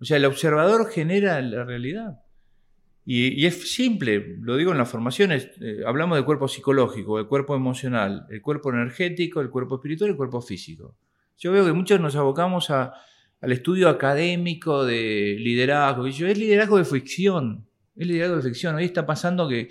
O 0.00 0.04
sea, 0.04 0.16
el 0.18 0.24
observador 0.26 0.90
genera 0.90 1.40
la 1.40 1.64
realidad. 1.64 2.18
Y, 3.04 3.40
y 3.42 3.46
es 3.46 3.72
simple, 3.72 4.36
lo 4.42 4.56
digo 4.56 4.70
en 4.72 4.78
las 4.78 4.88
formaciones, 4.88 5.50
eh, 5.60 5.80
hablamos 5.86 6.16
del 6.18 6.24
cuerpo 6.24 6.46
psicológico, 6.46 7.18
el 7.18 7.26
cuerpo 7.26 7.56
emocional, 7.56 8.26
el 8.30 8.40
cuerpo 8.42 8.70
energético, 8.70 9.40
el 9.40 9.50
cuerpo 9.50 9.76
espiritual 9.76 10.10
y 10.10 10.12
el 10.12 10.16
cuerpo 10.16 10.40
físico. 10.40 10.94
Yo 11.38 11.50
veo 11.52 11.64
que 11.64 11.72
muchos 11.72 12.00
nos 12.00 12.14
abocamos 12.16 12.70
a- 12.70 12.92
al 13.40 13.50
estudio 13.52 13.88
académico 13.88 14.84
de 14.84 15.36
liderazgo. 15.38 16.06
Yo, 16.06 16.28
es 16.28 16.38
liderazgo 16.38 16.78
de 16.78 16.84
ficción, 16.84 17.66
es 17.96 18.06
liderazgo 18.06 18.36
de 18.36 18.42
ficción. 18.42 18.76
Hoy 18.76 18.84
está 18.84 19.04
pasando 19.04 19.48
que 19.48 19.68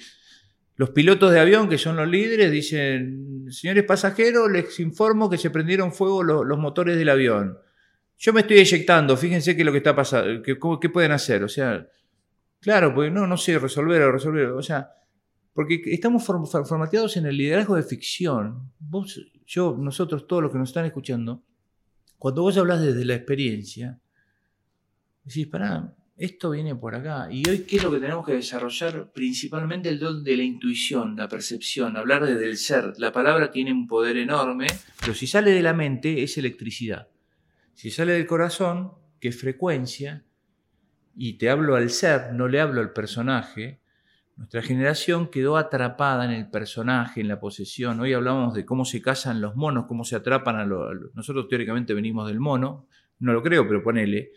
los 0.77 0.89
pilotos 0.91 1.31
de 1.31 1.39
avión, 1.39 1.69
que 1.69 1.77
son 1.77 1.95
los 1.95 2.07
líderes, 2.07 2.51
dicen, 2.51 3.45
señores 3.51 3.83
pasajeros, 3.83 4.49
les 4.51 4.79
informo 4.79 5.29
que 5.29 5.37
se 5.37 5.49
prendieron 5.51 5.91
fuego 5.93 6.23
lo- 6.23 6.43
los 6.43 6.57
motores 6.57 6.97
del 6.97 7.09
avión. 7.09 7.57
Yo 8.17 8.33
me 8.33 8.41
estoy 8.41 8.57
eyectando, 8.59 9.15
fíjense 9.17 9.55
qué 9.55 9.61
es 9.61 9.65
lo 9.65 9.71
que 9.71 9.79
está 9.79 9.95
pasando, 9.95 10.41
qué, 10.41 10.57
qué 10.81 10.89
pueden 10.89 11.11
hacer. 11.11 11.43
O 11.43 11.49
sea, 11.49 11.87
claro, 12.59 12.93
pues 12.95 13.11
no, 13.11 13.27
no 13.27 13.37
sé, 13.37 13.57
resolver 13.59 14.01
o 14.03 14.11
resolver. 14.11 14.47
O 14.47 14.61
sea, 14.61 14.89
porque 15.53 15.81
estamos 15.85 16.23
form- 16.27 16.47
for- 16.49 16.65
formateados 16.65 17.17
en 17.17 17.25
el 17.25 17.37
liderazgo 17.37 17.75
de 17.75 17.83
ficción. 17.83 18.71
Vos, 18.79 19.19
yo, 19.45 19.75
nosotros, 19.77 20.25
todos 20.27 20.41
los 20.43 20.51
que 20.51 20.57
nos 20.57 20.69
están 20.69 20.85
escuchando, 20.85 21.43
cuando 22.17 22.43
vos 22.43 22.57
hablas 22.57 22.81
desde 22.81 23.03
la 23.05 23.15
experiencia, 23.15 23.99
decís, 25.23 25.47
pará, 25.47 25.93
esto 26.21 26.51
viene 26.51 26.75
por 26.75 26.93
acá. 26.93 27.27
Y 27.31 27.49
hoy, 27.49 27.61
¿qué 27.61 27.77
es 27.77 27.83
lo 27.83 27.91
que 27.91 27.99
tenemos 27.99 28.23
que 28.23 28.33
desarrollar? 28.33 29.11
Principalmente 29.11 29.89
el 29.89 29.97
don 29.97 30.23
de 30.23 30.37
la 30.37 30.43
intuición, 30.43 31.15
la 31.15 31.27
percepción, 31.27 31.97
hablar 31.97 32.23
desde 32.23 32.45
el 32.45 32.57
ser. 32.57 32.93
La 32.99 33.11
palabra 33.11 33.49
tiene 33.49 33.71
un 33.71 33.87
poder 33.87 34.17
enorme, 34.17 34.67
pero 34.99 35.15
si 35.15 35.25
sale 35.25 35.49
de 35.49 35.63
la 35.63 35.73
mente 35.73 36.21
es 36.21 36.37
electricidad. 36.37 37.07
Si 37.73 37.89
sale 37.89 38.13
del 38.13 38.27
corazón, 38.27 38.91
que 39.19 39.29
es 39.29 39.41
frecuencia, 39.41 40.23
y 41.15 41.39
te 41.39 41.49
hablo 41.49 41.75
al 41.75 41.89
ser, 41.89 42.33
no 42.33 42.47
le 42.47 42.61
hablo 42.61 42.81
al 42.81 42.93
personaje, 42.93 43.81
nuestra 44.37 44.61
generación 44.61 45.31
quedó 45.31 45.57
atrapada 45.57 46.25
en 46.25 46.31
el 46.31 46.51
personaje, 46.51 47.21
en 47.21 47.29
la 47.29 47.39
posesión. 47.39 47.99
Hoy 47.99 48.13
hablamos 48.13 48.53
de 48.53 48.63
cómo 48.63 48.85
se 48.85 49.01
casan 49.01 49.41
los 49.41 49.55
monos, 49.55 49.85
cómo 49.87 50.03
se 50.03 50.15
atrapan 50.15 50.57
a 50.57 50.65
los... 50.65 51.15
Nosotros 51.15 51.47
teóricamente 51.47 51.95
venimos 51.95 52.27
del 52.27 52.39
mono, 52.39 52.87
no 53.17 53.33
lo 53.33 53.41
creo, 53.41 53.67
pero 53.67 53.81
ponele. 53.81 54.33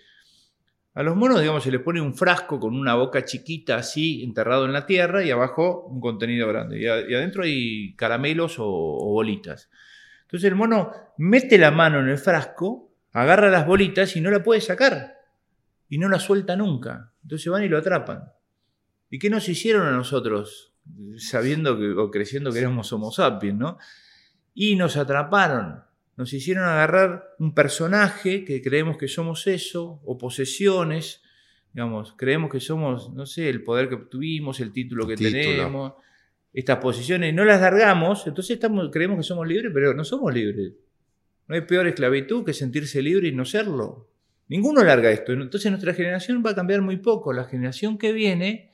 A 0.94 1.02
los 1.02 1.16
monos, 1.16 1.40
digamos, 1.40 1.64
se 1.64 1.72
les 1.72 1.80
pone 1.80 2.00
un 2.00 2.14
frasco 2.14 2.60
con 2.60 2.76
una 2.76 2.94
boca 2.94 3.24
chiquita 3.24 3.76
así, 3.76 4.22
enterrado 4.22 4.64
en 4.64 4.72
la 4.72 4.86
tierra, 4.86 5.24
y 5.24 5.30
abajo 5.30 5.86
un 5.86 6.00
contenido 6.00 6.46
grande. 6.46 6.80
Y, 6.80 6.86
adentro 6.86 7.42
hay 7.42 7.94
caramelos 7.96 8.60
o, 8.60 8.66
o 8.66 9.12
bolitas. 9.12 9.70
Entonces 10.22 10.48
el 10.48 10.54
mono 10.54 10.92
mete 11.18 11.58
la 11.58 11.72
mano 11.72 11.98
en 11.98 12.08
el 12.08 12.18
frasco, 12.18 12.92
agarra 13.12 13.50
las 13.50 13.66
bolitas 13.66 14.14
y 14.16 14.20
no 14.20 14.30
la 14.30 14.42
puede 14.42 14.60
sacar. 14.60 15.14
Y 15.88 15.98
no 15.98 16.08
la 16.08 16.20
suelta 16.20 16.54
nunca. 16.54 17.12
Entonces 17.22 17.50
van 17.50 17.64
y 17.64 17.68
lo 17.68 17.78
atrapan. 17.78 18.30
¿Y 19.10 19.18
qué 19.18 19.30
nos 19.30 19.48
hicieron 19.48 19.86
a 19.86 19.92
nosotros, 19.92 20.74
sabiendo 21.18 21.78
que, 21.78 21.90
o 21.90 22.10
creciendo 22.10 22.52
que 22.52 22.58
éramos 22.60 22.92
Homo 22.92 23.10
sapiens, 23.10 23.58
¿no? 23.58 23.78
Y 24.54 24.76
nos 24.76 24.96
atraparon. 24.96 25.84
Nos 26.16 26.32
hicieron 26.32 26.64
agarrar 26.64 27.34
un 27.38 27.54
personaje 27.54 28.44
que 28.44 28.62
creemos 28.62 28.96
que 28.96 29.08
somos 29.08 29.46
eso, 29.46 30.00
o 30.04 30.16
posesiones, 30.16 31.22
digamos, 31.72 32.14
creemos 32.16 32.50
que 32.50 32.60
somos, 32.60 33.12
no 33.12 33.26
sé, 33.26 33.48
el 33.48 33.64
poder 33.64 33.88
que 33.88 33.96
tuvimos, 33.96 34.60
el 34.60 34.72
título 34.72 35.06
que 35.06 35.16
Título. 35.16 35.32
tenemos, 35.32 35.92
estas 36.52 36.78
posiciones, 36.78 37.34
no 37.34 37.44
las 37.44 37.60
largamos, 37.60 38.26
entonces 38.28 38.54
estamos, 38.54 38.90
creemos 38.92 39.16
que 39.16 39.24
somos 39.24 39.46
libres, 39.46 39.72
pero 39.74 39.92
no 39.92 40.04
somos 40.04 40.32
libres. 40.32 40.72
No 41.48 41.56
hay 41.56 41.62
peor 41.62 41.86
esclavitud 41.88 42.44
que 42.44 42.52
sentirse 42.52 43.02
libre 43.02 43.28
y 43.28 43.32
no 43.32 43.44
serlo. 43.44 44.08
Ninguno 44.48 44.84
larga 44.84 45.10
esto. 45.10 45.32
Entonces 45.32 45.70
nuestra 45.70 45.94
generación 45.94 46.42
va 46.44 46.50
a 46.50 46.54
cambiar 46.54 46.80
muy 46.80 46.98
poco. 46.98 47.32
La 47.32 47.44
generación 47.44 47.98
que 47.98 48.12
viene 48.12 48.72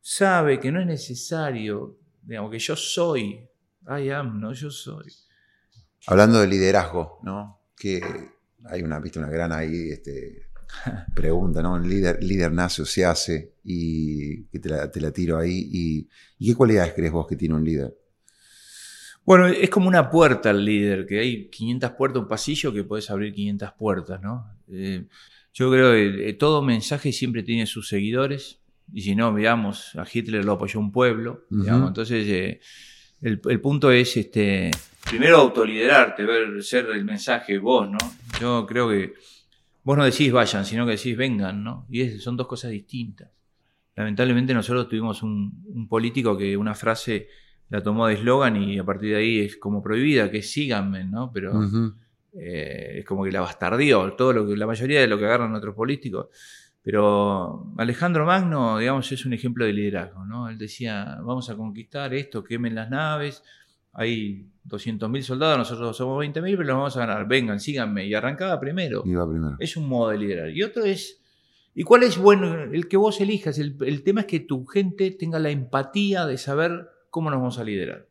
sabe 0.00 0.60
que 0.60 0.72
no 0.72 0.80
es 0.80 0.86
necesario, 0.86 1.98
digamos, 2.22 2.50
que 2.50 2.58
yo 2.58 2.76
soy. 2.76 3.46
I 3.86 4.10
am, 4.10 4.40
no, 4.40 4.52
yo 4.52 4.70
soy. 4.70 5.06
Hablando 6.06 6.40
de 6.40 6.46
liderazgo, 6.46 7.20
¿no? 7.22 7.60
Que 7.76 8.00
hay 8.64 8.82
una, 8.82 8.98
viste, 9.00 9.18
una 9.18 9.28
gran 9.28 9.52
ahí, 9.52 9.90
este, 9.90 10.48
pregunta, 11.14 11.62
¿no? 11.62 11.76
¿El 11.76 11.88
líder, 11.88 12.22
líder 12.22 12.52
nace 12.52 12.82
o 12.82 12.86
se 12.86 13.04
hace? 13.04 13.54
Y 13.64 14.44
que 14.44 14.58
te 14.58 14.68
la, 14.68 14.90
te 14.90 15.00
la 15.00 15.10
tiro 15.10 15.38
ahí. 15.38 15.68
Y, 15.72 16.08
¿Y 16.38 16.48
qué 16.48 16.54
cualidades 16.54 16.94
crees 16.94 17.12
vos 17.12 17.26
que 17.26 17.36
tiene 17.36 17.54
un 17.54 17.64
líder? 17.64 17.94
Bueno, 19.28 19.46
es 19.46 19.68
como 19.68 19.88
una 19.88 20.08
puerta 20.08 20.48
al 20.48 20.64
líder, 20.64 21.04
que 21.04 21.20
hay 21.20 21.50
500 21.50 21.90
puertas, 21.90 22.22
un 22.22 22.28
pasillo 22.28 22.72
que 22.72 22.82
puedes 22.82 23.10
abrir 23.10 23.34
500 23.34 23.72
puertas, 23.72 24.22
¿no? 24.22 24.46
Eh, 24.72 25.04
yo 25.52 25.70
creo 25.70 25.92
que 25.92 26.30
eh, 26.30 26.32
todo 26.32 26.62
mensaje 26.62 27.12
siempre 27.12 27.42
tiene 27.42 27.66
sus 27.66 27.88
seguidores, 27.88 28.60
y 28.90 29.02
si 29.02 29.14
no, 29.14 29.34
veamos, 29.34 29.94
a 29.96 30.06
Hitler 30.10 30.46
lo 30.46 30.52
apoyó 30.52 30.80
un 30.80 30.92
pueblo, 30.92 31.44
digamos, 31.50 31.88
entonces 31.88 32.26
eh, 32.26 32.60
el, 33.20 33.38
el, 33.44 33.60
punto 33.60 33.90
es, 33.90 34.16
este, 34.16 34.70
primero 35.08 35.38
autoliderarte, 35.38 36.24
ver, 36.24 36.62
ser 36.62 36.86
el 36.86 37.04
mensaje 37.04 37.58
vos, 37.58 37.90
¿no? 37.90 37.98
Yo 38.40 38.66
creo 38.66 38.88
que 38.88 39.14
vos 39.82 39.96
no 39.96 40.04
decís 40.04 40.30
vayan, 40.32 40.64
sino 40.64 40.84
que 40.84 40.92
decís 40.92 41.16
vengan, 41.16 41.64
¿no? 41.64 41.86
Y 41.88 42.02
es, 42.02 42.22
son 42.22 42.36
dos 42.36 42.46
cosas 42.46 42.70
distintas. 42.70 43.30
Lamentablemente 43.96 44.54
nosotros 44.54 44.88
tuvimos 44.88 45.22
un, 45.22 45.64
un 45.66 45.88
político 45.88 46.36
que 46.36 46.56
una 46.56 46.74
frase 46.74 47.28
la 47.70 47.82
tomó 47.82 48.06
de 48.06 48.14
eslogan 48.14 48.56
y 48.56 48.78
a 48.78 48.84
partir 48.84 49.10
de 49.10 49.16
ahí 49.16 49.40
es 49.40 49.56
como 49.56 49.82
prohibida, 49.82 50.30
que 50.30 50.42
síganme, 50.42 51.04
¿no? 51.04 51.30
Pero 51.32 51.60
eh, 52.34 52.98
es 52.98 53.04
como 53.04 53.24
que 53.24 53.32
la 53.32 53.40
bastardió, 53.40 54.12
todo 54.14 54.32
lo 54.32 54.46
que, 54.46 54.56
la 54.56 54.66
mayoría 54.66 55.00
de 55.00 55.06
lo 55.06 55.18
que 55.18 55.26
agarran 55.26 55.54
otros 55.54 55.74
políticos. 55.74 56.28
Pero 56.82 57.72
Alejandro 57.76 58.24
Magno, 58.24 58.78
digamos, 58.78 59.10
es 59.12 59.26
un 59.26 59.34
ejemplo 59.34 59.66
de 59.66 59.72
liderazgo, 59.74 60.24
¿no? 60.24 60.48
Él 60.48 60.56
decía, 60.56 61.18
vamos 61.22 61.50
a 61.50 61.56
conquistar 61.56 62.14
esto, 62.14 62.42
quemen 62.42 62.74
las 62.74 62.88
naves, 62.88 63.42
hay 63.98 64.48
200.000 64.64 65.22
soldados, 65.22 65.58
nosotros 65.58 65.96
somos 65.96 66.24
20.000, 66.24 66.42
pero 66.42 66.62
los 66.62 66.76
vamos 66.76 66.96
a 66.96 67.00
ganar, 67.00 67.26
vengan, 67.26 67.58
síganme. 67.58 68.06
Y 68.06 68.14
arrancaba 68.14 68.60
primero. 68.60 69.02
Iba 69.04 69.28
primero. 69.28 69.56
Es 69.58 69.76
un 69.76 69.88
modo 69.88 70.10
de 70.10 70.18
liderar. 70.18 70.50
Y 70.50 70.62
otro 70.62 70.84
es, 70.84 71.20
¿y 71.74 71.82
cuál 71.82 72.04
es 72.04 72.16
bueno? 72.16 72.62
El 72.62 72.86
que 72.86 72.96
vos 72.96 73.20
elijas. 73.20 73.58
El, 73.58 73.76
el 73.80 74.04
tema 74.04 74.20
es 74.20 74.26
que 74.28 74.38
tu 74.38 74.64
gente 74.66 75.10
tenga 75.10 75.40
la 75.40 75.50
empatía 75.50 76.26
de 76.26 76.38
saber 76.38 76.88
cómo 77.10 77.28
nos 77.28 77.40
vamos 77.40 77.58
a 77.58 77.64
liderar. 77.64 78.06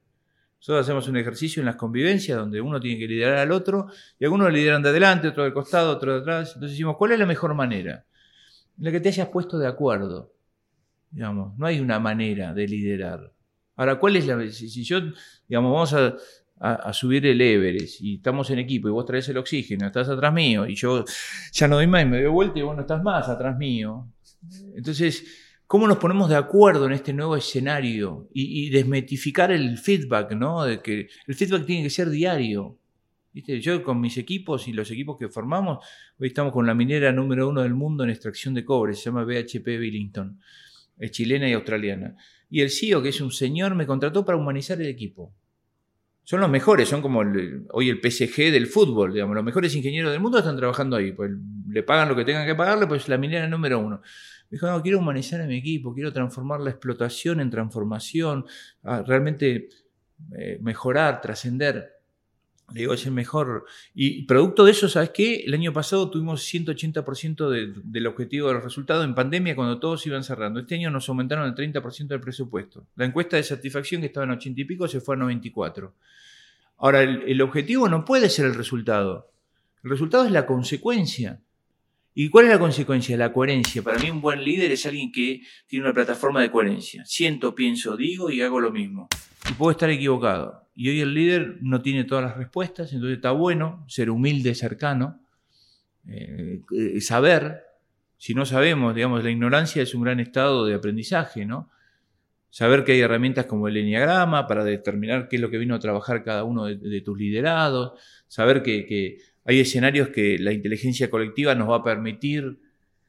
Nosotros 0.59 0.85
hacemos 0.85 1.07
un 1.07 1.15
ejercicio 1.15 1.61
en 1.61 1.67
las 1.67 1.77
convivencias 1.77 2.37
donde 2.37 2.59
uno 2.59 2.81
tiene 2.81 2.99
que 2.99 3.07
liderar 3.07 3.37
al 3.37 3.53
otro 3.53 3.87
y 4.19 4.25
algunos 4.25 4.51
lideran 4.51 4.83
de 4.83 4.89
adelante, 4.89 5.29
otro 5.29 5.43
del 5.43 5.53
costado, 5.53 5.91
otro 5.91 6.15
de 6.15 6.19
atrás. 6.19 6.49
Entonces 6.55 6.71
decimos, 6.71 6.97
¿cuál 6.97 7.13
es 7.13 7.19
la 7.19 7.25
mejor 7.25 7.53
manera? 7.53 8.05
La 8.79 8.91
que 8.91 8.99
te 8.99 9.07
hayas 9.07 9.29
puesto 9.29 9.57
de 9.57 9.67
acuerdo. 9.67 10.33
Digamos, 11.11 11.57
no 11.57 11.65
hay 11.65 11.79
una 11.79 11.97
manera 12.01 12.53
de 12.53 12.67
liderar. 12.67 13.31
Ahora, 13.77 13.99
¿cuál 13.99 14.15
es 14.17 14.27
la... 14.27 14.45
Si, 14.51 14.83
yo, 14.83 14.99
digamos, 15.47 15.71
vamos 15.71 15.93
a, 16.59 16.91
subir 16.91 17.23
el 17.27 17.39
Everest 17.39 18.01
y 18.01 18.15
estamos 18.15 18.49
en 18.49 18.57
equipo 18.57 18.87
y 18.87 18.91
vos 18.91 19.05
traes 19.05 19.29
el 19.29 19.37
oxígeno, 19.37 19.85
estás 19.85 20.09
atrás 20.09 20.33
mío 20.33 20.65
y 20.65 20.73
yo 20.73 21.05
ya 21.53 21.67
no 21.67 21.75
doy 21.75 21.85
más 21.85 22.01
y 22.01 22.05
me 22.07 22.19
doy 22.19 22.31
vuelta 22.31 22.57
y 22.57 22.63
vos 22.63 22.75
no 22.75 22.81
estás 22.81 23.03
más 23.03 23.29
atrás 23.29 23.55
mío. 23.55 24.07
Entonces, 24.75 25.23
cómo 25.67 25.87
nos 25.87 25.97
ponemos 25.97 26.29
de 26.29 26.35
acuerdo 26.35 26.87
en 26.87 26.93
este 26.93 27.13
nuevo 27.13 27.37
escenario 27.37 28.27
y, 28.33 28.65
y, 28.65 28.69
desmetificar 28.71 29.51
el 29.51 29.77
feedback, 29.77 30.31
¿no? 30.31 30.65
El 30.65 30.81
feedback 30.81 31.65
tiene 31.67 31.83
que 31.83 31.91
ser 31.91 32.09
diario. 32.09 32.79
¿Viste? 33.31 33.61
Yo 33.61 33.83
con 33.83 34.01
mis 34.01 34.17
equipos 34.17 34.67
y 34.67 34.73
los 34.73 34.89
equipos 34.89 35.15
que 35.19 35.29
formamos, 35.29 35.85
hoy 36.17 36.29
estamos 36.29 36.51
con 36.51 36.65
la 36.65 36.73
minera 36.73 37.11
número 37.11 37.47
uno 37.47 37.61
del 37.61 37.75
mundo 37.75 38.03
en 38.03 38.09
extracción 38.09 38.55
de 38.55 38.65
cobre, 38.65 38.95
se 38.95 39.03
llama 39.03 39.25
BHP 39.25 39.63
Billington, 39.63 40.39
es 40.97 41.11
chilena 41.11 41.47
y 41.47 41.53
australiana. 41.53 42.15
Y 42.49 42.61
el 42.61 42.69
CEO, 42.69 43.01
que 43.01 43.09
es 43.09 43.21
un 43.21 43.31
señor, 43.31 43.75
me 43.75 43.85
contrató 43.85 44.25
para 44.25 44.37
humanizar 44.37 44.79
el 44.81 44.87
equipo. 44.87 45.33
Son 46.23 46.41
los 46.41 46.49
mejores, 46.49 46.89
son 46.89 47.01
como 47.01 47.23
hoy 47.71 47.89
el 47.89 48.01
PSG 48.01 48.51
del 48.51 48.67
fútbol, 48.67 49.13
digamos, 49.13 49.33
los 49.33 49.45
mejores 49.45 49.73
ingenieros 49.75 50.11
del 50.11 50.19
mundo 50.19 50.39
están 50.39 50.57
trabajando 50.57 50.97
ahí, 50.97 51.13
pues 51.13 51.31
le 51.69 51.83
pagan 51.83 52.09
lo 52.09 52.17
que 52.17 52.25
tengan 52.25 52.45
que 52.45 52.53
pagarle, 52.53 52.85
pues 52.85 53.07
la 53.07 53.17
minera 53.17 53.47
número 53.47 53.79
uno. 53.79 54.01
Me 54.49 54.55
dijo, 54.55 54.67
no, 54.67 54.81
quiero 54.81 54.99
humanizar 54.99 55.39
a 55.39 55.45
mi 55.45 55.57
equipo, 55.57 55.93
quiero 55.93 56.11
transformar 56.11 56.59
la 56.59 56.69
explotación 56.69 57.39
en 57.39 57.49
transformación, 57.49 58.45
realmente 58.83 59.69
eh, 60.37 60.57
mejorar, 60.61 61.21
trascender. 61.21 61.96
Le 62.73 62.81
digo, 62.81 62.93
es 62.93 63.05
el 63.05 63.13
mejor. 63.13 63.65
Y 63.95 64.23
producto 64.23 64.65
de 64.65 64.71
eso, 64.71 64.89
¿sabes 64.89 65.11
qué? 65.11 65.43
El 65.45 65.53
año 65.53 65.71
pasado 65.71 66.09
tuvimos 66.09 66.41
180% 66.53 67.49
de, 67.49 67.73
del 67.83 68.07
objetivo 68.07 68.49
de 68.49 68.55
los 68.55 68.63
resultados 68.63 69.05
en 69.05 69.15
pandemia 69.15 69.55
cuando 69.55 69.79
todos 69.79 70.05
iban 70.05 70.23
cerrando. 70.23 70.59
Este 70.59 70.75
año 70.75 70.91
nos 70.91 71.07
aumentaron 71.07 71.45
el 71.47 71.55
30% 71.55 72.07
del 72.07 72.19
presupuesto. 72.19 72.85
La 72.97 73.05
encuesta 73.05 73.37
de 73.37 73.43
satisfacción 73.43 74.01
que 74.01 74.07
estaba 74.07 74.25
en 74.25 74.31
80 74.31 74.61
y 74.61 74.65
pico 74.65 74.87
se 74.87 74.99
fue 74.99 75.15
a 75.15 75.19
94. 75.19 75.93
Ahora, 76.79 77.03
el, 77.03 77.23
el 77.25 77.41
objetivo 77.41 77.87
no 77.87 78.03
puede 78.03 78.29
ser 78.29 78.45
el 78.45 78.55
resultado. 78.55 79.31
El 79.83 79.89
resultado 79.89 80.25
es 80.25 80.31
la 80.31 80.45
consecuencia. 80.45 81.39
¿Y 82.13 82.29
cuál 82.29 82.45
es 82.45 82.51
la 82.51 82.59
consecuencia? 82.59 83.15
La 83.15 83.31
coherencia. 83.31 83.81
Para 83.81 83.99
mí 83.99 84.09
un 84.09 84.19
buen 84.19 84.43
líder 84.43 84.71
es 84.71 84.85
alguien 84.85 85.11
que 85.11 85.41
tiene 85.67 85.85
una 85.85 85.93
plataforma 85.93 86.41
de 86.41 86.51
coherencia. 86.51 87.05
Siento, 87.05 87.55
pienso, 87.55 87.95
digo 87.95 88.29
y 88.29 88.41
hago 88.41 88.59
lo 88.59 88.71
mismo. 88.71 89.07
Y 89.49 89.53
puedo 89.53 89.71
estar 89.71 89.89
equivocado. 89.89 90.66
Y 90.79 90.89
hoy 90.89 91.01
el 91.01 91.15
líder 91.15 91.57
no 91.61 91.81
tiene 91.81 92.03
todas 92.03 92.23
las 92.23 92.37
respuestas, 92.37 92.93
entonces 92.93 93.15
está 93.15 93.31
bueno 93.31 93.83
ser 93.87 94.11
humilde, 94.11 94.53
cercano, 94.53 95.19
eh, 96.07 96.61
eh, 96.71 97.01
saber. 97.01 97.63
Si 98.15 98.35
no 98.35 98.45
sabemos, 98.45 98.93
digamos, 98.93 99.23
la 99.23 99.31
ignorancia 99.31 99.81
es 99.81 99.95
un 99.95 100.03
gran 100.03 100.19
estado 100.19 100.67
de 100.67 100.75
aprendizaje, 100.75 101.47
¿no? 101.47 101.71
Saber 102.51 102.83
que 102.83 102.91
hay 102.91 102.99
herramientas 102.99 103.47
como 103.47 103.67
el 103.67 103.77
enneagrama 103.77 104.45
para 104.45 104.63
determinar 104.63 105.27
qué 105.27 105.37
es 105.37 105.41
lo 105.41 105.49
que 105.49 105.57
vino 105.57 105.73
a 105.73 105.79
trabajar 105.79 106.23
cada 106.23 106.43
uno 106.43 106.65
de, 106.65 107.01
tus 107.01 107.17
liderados. 107.17 107.99
Saber 108.27 108.61
que, 108.61 108.85
que 108.85 109.17
hay 109.45 109.59
escenarios 109.59 110.09
que 110.09 110.37
la 110.37 110.53
inteligencia 110.53 111.09
colectiva 111.09 111.55
nos 111.55 111.71
va 111.71 111.77
a 111.77 111.83
permitir 111.83 112.59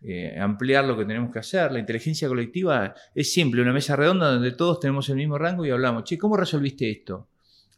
eh, 0.00 0.38
ampliar 0.40 0.86
lo 0.86 0.96
que 0.96 1.04
tenemos 1.04 1.30
que 1.30 1.40
hacer. 1.40 1.70
La 1.70 1.80
inteligencia 1.80 2.28
colectiva 2.28 2.94
es 3.14 3.30
simple, 3.30 3.60
una 3.60 3.74
mesa 3.74 3.94
redonda 3.94 4.32
donde 4.32 4.52
todos 4.52 4.80
tenemos 4.80 5.06
el 5.10 5.16
mismo 5.16 5.36
rango 5.36 5.66
y 5.66 5.70
hablamos, 5.70 6.04
che, 6.04 6.16
¿cómo 6.16 6.34
resolviste 6.34 6.90
esto? 6.90 7.28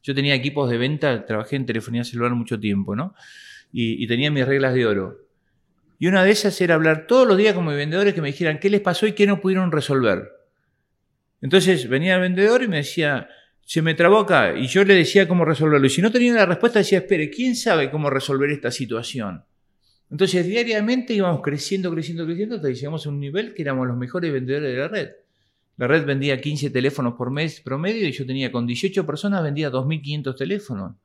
Yo 0.02 0.14
tenía 0.14 0.34
equipos 0.34 0.70
de 0.70 0.78
venta, 0.78 1.26
trabajé 1.26 1.56
en 1.56 1.66
telefonía 1.66 2.04
celular 2.04 2.32
mucho 2.32 2.58
tiempo, 2.58 2.96
¿no? 2.96 3.14
Y, 3.72 4.06
tenía 4.06 4.30
mis 4.30 4.46
reglas 4.46 4.74
de 4.74 4.86
oro. 4.86 5.18
Y 5.98 6.06
una 6.08 6.24
de 6.24 6.30
esas 6.30 6.60
era 6.60 6.74
hablar 6.74 7.06
todos 7.06 7.28
los 7.28 7.36
días 7.36 7.54
con 7.54 7.66
mis 7.66 7.76
vendedores 7.76 8.14
que 8.14 8.22
me 8.22 8.28
dijeran 8.28 8.58
qué 8.58 8.70
les 8.70 8.80
pasó 8.80 9.06
y 9.06 9.12
qué 9.12 9.26
no 9.26 9.40
pudieron 9.40 9.70
resolver. 9.70 10.28
Entonces 11.40 11.88
venía 11.88 12.16
el 12.16 12.22
vendedor 12.22 12.62
y 12.62 12.68
me 12.68 12.78
decía, 12.78 13.28
se 13.64 13.82
me 13.82 13.94
trabó 13.94 14.18
acá 14.18 14.56
y 14.56 14.66
yo 14.66 14.82
le 14.84 14.94
decía 14.94 15.28
cómo 15.28 15.44
resolverlo. 15.44 15.86
Y 15.86 15.90
si 15.90 16.02
no 16.02 16.10
tenía 16.10 16.34
la 16.34 16.46
respuesta, 16.46 16.80
decía, 16.80 16.98
espere, 16.98 17.30
¿quién 17.30 17.54
sabe 17.54 17.90
cómo 17.90 18.10
resolver 18.10 18.50
esta 18.50 18.70
situación? 18.70 19.44
Entonces, 20.10 20.44
diariamente 20.44 21.14
íbamos 21.14 21.40
creciendo, 21.40 21.90
creciendo, 21.92 22.26
creciendo, 22.26 22.56
hasta 22.56 22.68
que 22.68 22.74
llegamos 22.74 23.06
a 23.06 23.10
un 23.10 23.20
nivel 23.20 23.54
que 23.54 23.62
éramos 23.62 23.86
los 23.86 23.96
mejores 23.96 24.32
vendedores 24.32 24.72
de 24.72 24.76
la 24.76 24.88
red. 24.88 25.10
La 25.80 25.86
red 25.86 26.04
vendía 26.04 26.38
15 26.38 26.68
teléfonos 26.68 27.14
por 27.14 27.30
mes 27.30 27.62
promedio 27.62 28.06
y 28.06 28.12
yo 28.12 28.26
tenía 28.26 28.52
con 28.52 28.66
18 28.66 29.06
personas, 29.06 29.42
vendía 29.42 29.70
2.500 29.70 30.36
teléfonos. 30.36 30.96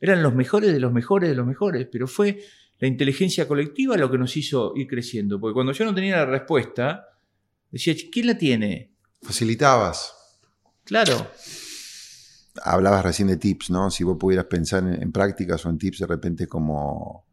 Eran 0.00 0.20
los 0.20 0.34
mejores 0.34 0.72
de 0.72 0.80
los 0.80 0.92
mejores 0.92 1.30
de 1.30 1.36
los 1.36 1.46
mejores, 1.46 1.86
pero 1.92 2.08
fue 2.08 2.42
la 2.80 2.88
inteligencia 2.88 3.46
colectiva 3.46 3.96
lo 3.96 4.10
que 4.10 4.18
nos 4.18 4.36
hizo 4.36 4.72
ir 4.74 4.88
creciendo. 4.88 5.38
Porque 5.38 5.54
cuando 5.54 5.70
yo 5.70 5.84
no 5.84 5.94
tenía 5.94 6.16
la 6.16 6.26
respuesta, 6.26 7.06
decía, 7.70 7.94
¿quién 8.10 8.26
la 8.26 8.36
tiene? 8.36 8.90
Facilitabas. 9.22 10.12
Claro 10.82 11.30
hablabas 12.64 13.04
recién 13.04 13.28
de 13.28 13.36
tips, 13.36 13.70
¿no? 13.70 13.90
Si 13.90 14.04
vos 14.04 14.18
pudieras 14.18 14.46
pensar 14.46 14.82
en, 14.82 15.00
en 15.00 15.12
prácticas 15.12 15.64
o 15.64 15.70
en 15.70 15.78
tips 15.78 16.00
de 16.00 16.06
repente 16.06 16.46
como 16.48 17.29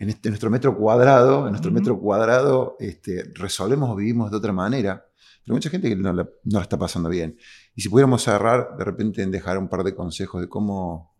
en, 0.00 0.08
este, 0.08 0.28
en 0.28 0.32
nuestro 0.32 0.50
metro 0.50 0.76
cuadrado, 0.76 1.44
en 1.44 1.50
nuestro 1.50 1.70
uh 1.70 1.74
-huh. 1.74 1.78
metro 1.78 2.00
cuadrado 2.00 2.76
este, 2.80 3.22
resolvemos 3.34 3.90
o 3.90 3.94
vivimos 3.94 4.30
de 4.30 4.38
otra 4.38 4.50
manera, 4.50 5.04
pero 5.44 5.54
mucha 5.54 5.68
gente 5.68 5.90
que 5.90 5.96
no 5.96 6.14
la, 6.14 6.22
no 6.22 6.58
la, 6.58 6.62
está 6.62 6.78
pasando 6.78 7.10
bien. 7.10 7.36
Y 7.74 7.82
si 7.82 7.90
pudiéramos 7.90 8.22
cerrar 8.22 8.76
de 8.78 8.84
repente 8.84 9.22
en 9.22 9.30
dejar 9.30 9.58
un 9.58 9.68
par 9.68 9.84
de 9.84 9.94
consejos 9.94 10.40
de 10.40 10.48
cómo, 10.48 11.14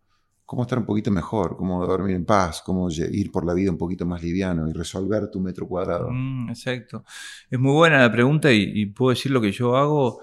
cómo 0.47 0.63
estar 0.63 0.79
un 0.79 0.85
poquito 0.85 1.11
mejor, 1.11 1.57
cómo 1.57 1.85
dormir 1.85 2.15
en 2.15 2.25
paz, 2.25 2.63
cómo 2.65 2.89
ir 2.89 3.31
por 3.31 3.45
la 3.45 3.53
vida 3.53 3.69
un 3.69 3.77
poquito 3.77 4.07
más 4.07 4.23
liviano 4.23 4.67
y 4.67 4.73
resolver 4.73 5.29
tu 5.29 5.39
metro 5.39 5.67
cuadrado. 5.67 6.09
Mm, 6.11 6.49
exacto. 6.49 7.05
Es 7.51 7.59
muy 7.59 7.73
buena 7.73 7.99
la 7.99 8.11
pregunta 8.11 8.51
y, 8.51 8.63
y, 8.63 8.87
puedo 8.87 9.11
decir 9.11 9.31
lo 9.31 9.41
que 9.41 9.51
yo 9.51 9.77
hago, 9.77 10.21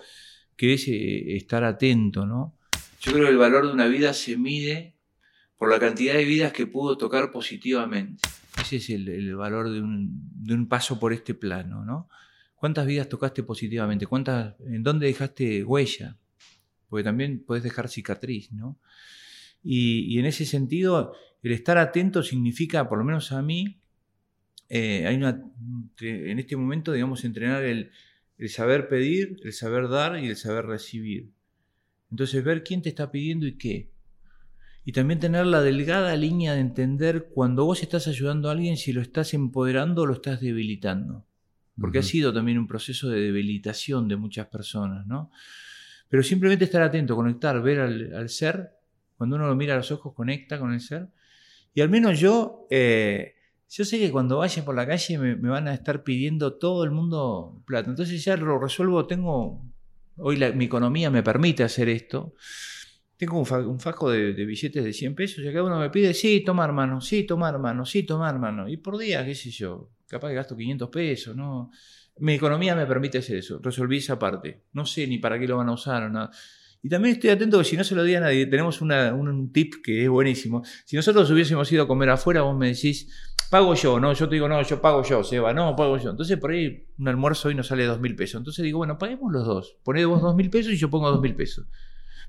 que 0.56 0.74
es 0.74 0.88
eh, 0.88 1.36
estar 1.36 1.62
atento, 1.62 2.26
¿no? 2.26 2.56
Yo 3.02 3.12
creo 3.12 3.26
que 3.26 3.30
el 3.30 3.38
valor 3.38 3.68
de 3.68 3.72
una 3.72 3.86
vida 3.86 4.12
se 4.12 4.36
mide 4.36 4.96
por 5.56 5.70
la 5.70 5.78
cantidad 5.78 6.14
de 6.14 6.24
vidas 6.24 6.52
que 6.52 6.66
pudo 6.66 6.98
tocar 6.98 7.30
positivamente. 7.30 8.20
Ese 8.60 8.76
es 8.76 8.90
el, 8.90 9.34
valor 9.36 9.70
de 9.70 9.80
un, 9.80 10.66
paso 10.68 10.98
por 10.98 11.12
este 11.12 11.34
plano, 11.34 11.84
¿no? 11.84 12.08
¿Cuántas 12.56 12.86
vidas 12.86 13.08
tocaste 13.08 13.42
positivamente? 13.42 14.06
¿Cuántas, 14.06 14.54
¿En 14.60 14.82
dónde 14.82 15.06
dejaste 15.06 15.62
huella? 15.62 16.16
Porque 16.88 17.04
también 17.04 17.44
puedes 17.46 17.62
dejar 17.62 17.88
cicatriz, 17.88 18.50
¿no? 18.52 18.78
Y, 19.62 20.18
en 20.18 20.26
ese 20.26 20.44
sentido, 20.44 21.14
el 21.42 21.52
estar 21.52 21.78
atento 21.78 22.22
significa, 22.22 22.88
por 22.88 22.98
lo 22.98 23.04
menos 23.04 23.32
a 23.32 23.42
mí, 23.42 23.78
eh, 24.68 25.04
en 26.00 26.38
este 26.38 26.56
momento, 26.56 26.92
digamos, 26.92 27.24
entrenar 27.24 27.62
el 27.64 27.90
saber 28.48 28.88
pedir, 28.88 29.36
el 29.44 29.52
saber 29.52 29.88
dar 29.88 30.18
y 30.18 30.28
el 30.28 30.36
saber 30.36 30.66
recibir. 30.66 31.30
Entonces, 32.10 32.42
ver 32.42 32.64
quién 32.64 32.82
te 32.82 32.88
está 32.88 33.10
pidiendo 33.10 33.46
y 33.46 33.56
qué. 33.56 33.90
Y 34.88 34.92
también 34.92 35.20
tener 35.20 35.44
la 35.44 35.60
delgada 35.60 36.16
línea 36.16 36.54
de 36.54 36.60
entender 36.60 37.28
cuando 37.34 37.66
vos 37.66 37.82
estás 37.82 38.08
ayudando 38.08 38.48
a 38.48 38.52
alguien 38.52 38.78
si 38.78 38.94
lo 38.94 39.02
estás 39.02 39.34
empoderando 39.34 40.00
o 40.00 40.06
lo 40.06 40.14
estás 40.14 40.40
debilitando. 40.40 41.26
Porque 41.78 41.98
ha 41.98 42.02
sido 42.02 42.32
también 42.32 42.56
un 42.56 42.66
proceso 42.66 43.10
de 43.10 43.20
debilitación 43.20 44.08
de 44.08 44.16
muchas 44.16 44.46
personas, 44.46 45.06
¿no? 45.06 45.30
Pero 46.08 46.22
simplemente 46.22 46.64
estar 46.64 46.80
atento, 46.80 47.14
conectar, 47.16 47.60
ver 47.60 47.80
al, 47.80 48.30
ser, 48.30 48.70
cuando 49.18 49.36
uno 49.36 49.46
lo 49.46 49.54
mira 49.54 49.74
a 49.74 49.76
los 49.76 49.92
ojos, 49.92 50.14
conecta 50.14 50.58
con 50.58 50.72
el 50.72 50.80
ser. 50.80 51.08
Y 51.74 51.82
al 51.82 51.90
menos 51.90 52.18
yo, 52.18 52.66
eh, 52.70 53.34
yo 53.68 53.84
sé 53.84 53.98
que 53.98 54.10
cuando 54.10 54.38
vaya 54.38 54.64
por 54.64 54.74
la 54.74 54.86
calle 54.86 55.18
me, 55.18 55.34
van 55.34 55.68
a 55.68 55.74
estar 55.74 56.02
pidiendo 56.02 56.54
todo 56.54 56.82
el 56.84 56.92
mundo 56.92 57.62
plata. 57.66 57.90
Entonces 57.90 58.24
ya 58.24 58.38
lo 58.38 58.58
resuelvo, 58.58 59.06
tengo, 59.06 59.62
hoy 60.16 60.38
mi 60.54 60.64
economía 60.64 61.10
me 61.10 61.22
permite 61.22 61.62
hacer 61.62 61.90
esto. 61.90 62.32
Tengo 63.18 63.40
un, 63.40 63.80
fajo 63.80 64.10
de, 64.10 64.32
billetes 64.32 64.84
de 64.84 64.92
100 64.92 65.14
pesos 65.16 65.44
y 65.44 65.48
cada 65.48 65.64
uno 65.64 65.80
me 65.80 65.90
pide, 65.90 66.14
sí, 66.14 66.44
toma 66.46 66.64
hermano, 66.64 67.00
sí, 67.00 67.24
toma 67.24 67.48
hermano, 67.48 67.84
sí, 67.84 68.04
toma 68.04 68.30
hermano. 68.30 68.68
Y 68.68 68.76
por 68.76 68.96
día, 68.96 69.26
qué 69.26 69.34
sé 69.34 69.50
yo, 69.50 69.90
capaz 70.06 70.28
que 70.28 70.34
gasto 70.34 70.56
500 70.56 70.88
pesos, 70.88 71.34
¿no? 71.34 71.72
Mi 72.20 72.34
economía 72.34 72.76
me 72.76 72.86
permite 72.86 73.18
hacer 73.18 73.38
eso, 73.38 73.58
resolví 73.60 73.96
esa 73.96 74.20
parte. 74.20 74.62
No 74.72 74.86
sé 74.86 75.08
ni 75.08 75.18
para 75.18 75.36
qué 75.36 75.48
lo 75.48 75.56
van 75.56 75.68
a 75.68 75.72
usar 75.72 76.04
o 76.04 76.08
nada. 76.08 76.30
Y 76.80 76.88
también 76.88 77.16
estoy 77.16 77.30
atento 77.30 77.58
que 77.58 77.64
si 77.64 77.76
no 77.76 77.82
se 77.82 77.96
lo 77.96 78.04
diga 78.04 78.18
a 78.18 78.22
nadie, 78.22 78.46
tenemos 78.46 78.80
un 78.80 79.50
tip 79.52 79.74
que 79.82 80.04
es 80.04 80.08
buenísimo. 80.08 80.62
Si 80.84 80.94
nosotros 80.94 81.28
hubiésemos 81.30 81.70
ido 81.72 81.82
a 81.82 81.88
comer 81.88 82.10
afuera, 82.10 82.42
vos 82.42 82.56
me 82.56 82.68
decís, 82.68 83.34
pago 83.50 83.74
yo, 83.74 83.98
no, 83.98 84.12
yo 84.12 84.28
te 84.28 84.36
digo, 84.36 84.48
no, 84.48 84.62
yo 84.62 84.80
pago 84.80 85.02
yo, 85.02 85.24
Seba, 85.24 85.52
no, 85.52 85.74
pago 85.74 85.98
yo. 85.98 86.10
Entonces 86.10 86.38
por 86.38 86.52
ahí 86.52 86.86
un 86.98 87.08
almuerzo 87.08 87.48
hoy 87.48 87.56
nos 87.56 87.66
sale 87.66 87.84
dos 87.84 88.00
mil 88.00 88.14
pesos. 88.14 88.38
Entonces 88.38 88.62
digo, 88.62 88.78
bueno, 88.78 88.96
paguemos 88.96 89.32
los 89.32 89.44
dos. 89.44 89.76
Poné 89.82 90.04
vos 90.04 90.22
dos 90.22 90.36
mil 90.36 90.50
pesos 90.50 90.72
y 90.72 90.76
yo 90.76 90.88
pongo 90.88 91.10
dos 91.10 91.20
mil 91.20 91.34
pesos. 91.34 91.66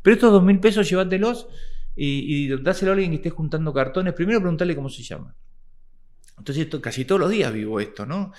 Pero 0.02 0.14
estos 0.16 0.32
dos 0.32 0.44
mil 0.44 0.60
pesos 0.60 0.90
llévatelos 0.90 1.48
y, 1.96 2.46
y 2.46 2.58
dáselo 2.62 2.92
a 2.92 2.94
alguien 2.94 3.12
que 3.12 3.18
esté 3.18 3.30
juntando 3.30 3.74
cartones. 3.74 4.14
Primero 4.14 4.40
preguntarle 4.40 4.76
cómo 4.76 4.90
se 4.90 5.04
llama. 5.04 5.36
Entonces 6.38 6.68
casi 6.82 7.06
todos 7.06 7.20
los 7.22 7.30
días 7.30 7.54
vivo 7.54 7.80
esto, 7.80 8.06
¿no? 8.06 8.32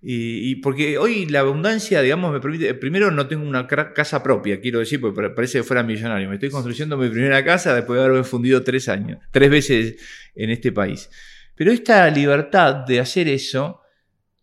Y, 0.00 0.56
porque 0.56 0.96
hoy 0.96 1.26
la 1.26 1.40
abundancia, 1.40 2.00
digamos, 2.02 2.32
me 2.32 2.38
permite. 2.38 2.72
Primero, 2.74 3.10
no 3.10 3.26
tengo 3.26 3.48
una 3.48 3.66
casa 3.66 4.22
propia, 4.22 4.60
quiero 4.60 4.78
decir, 4.78 5.00
porque 5.00 5.30
parece 5.30 5.58
que 5.58 5.64
fuera 5.64 5.82
millonario. 5.82 6.28
Me 6.28 6.36
estoy 6.36 6.50
construyendo 6.50 6.96
mi 6.96 7.08
primera 7.08 7.44
casa 7.44 7.74
después 7.74 7.98
de 7.98 8.04
haberme 8.04 8.22
fundido 8.22 8.62
tres 8.62 8.88
años, 8.88 9.18
tres 9.32 9.50
veces 9.50 9.96
en 10.36 10.50
este 10.50 10.70
país. 10.70 11.10
Pero 11.56 11.72
esta 11.72 12.08
libertad 12.10 12.86
de 12.86 13.00
hacer 13.00 13.26
eso, 13.26 13.80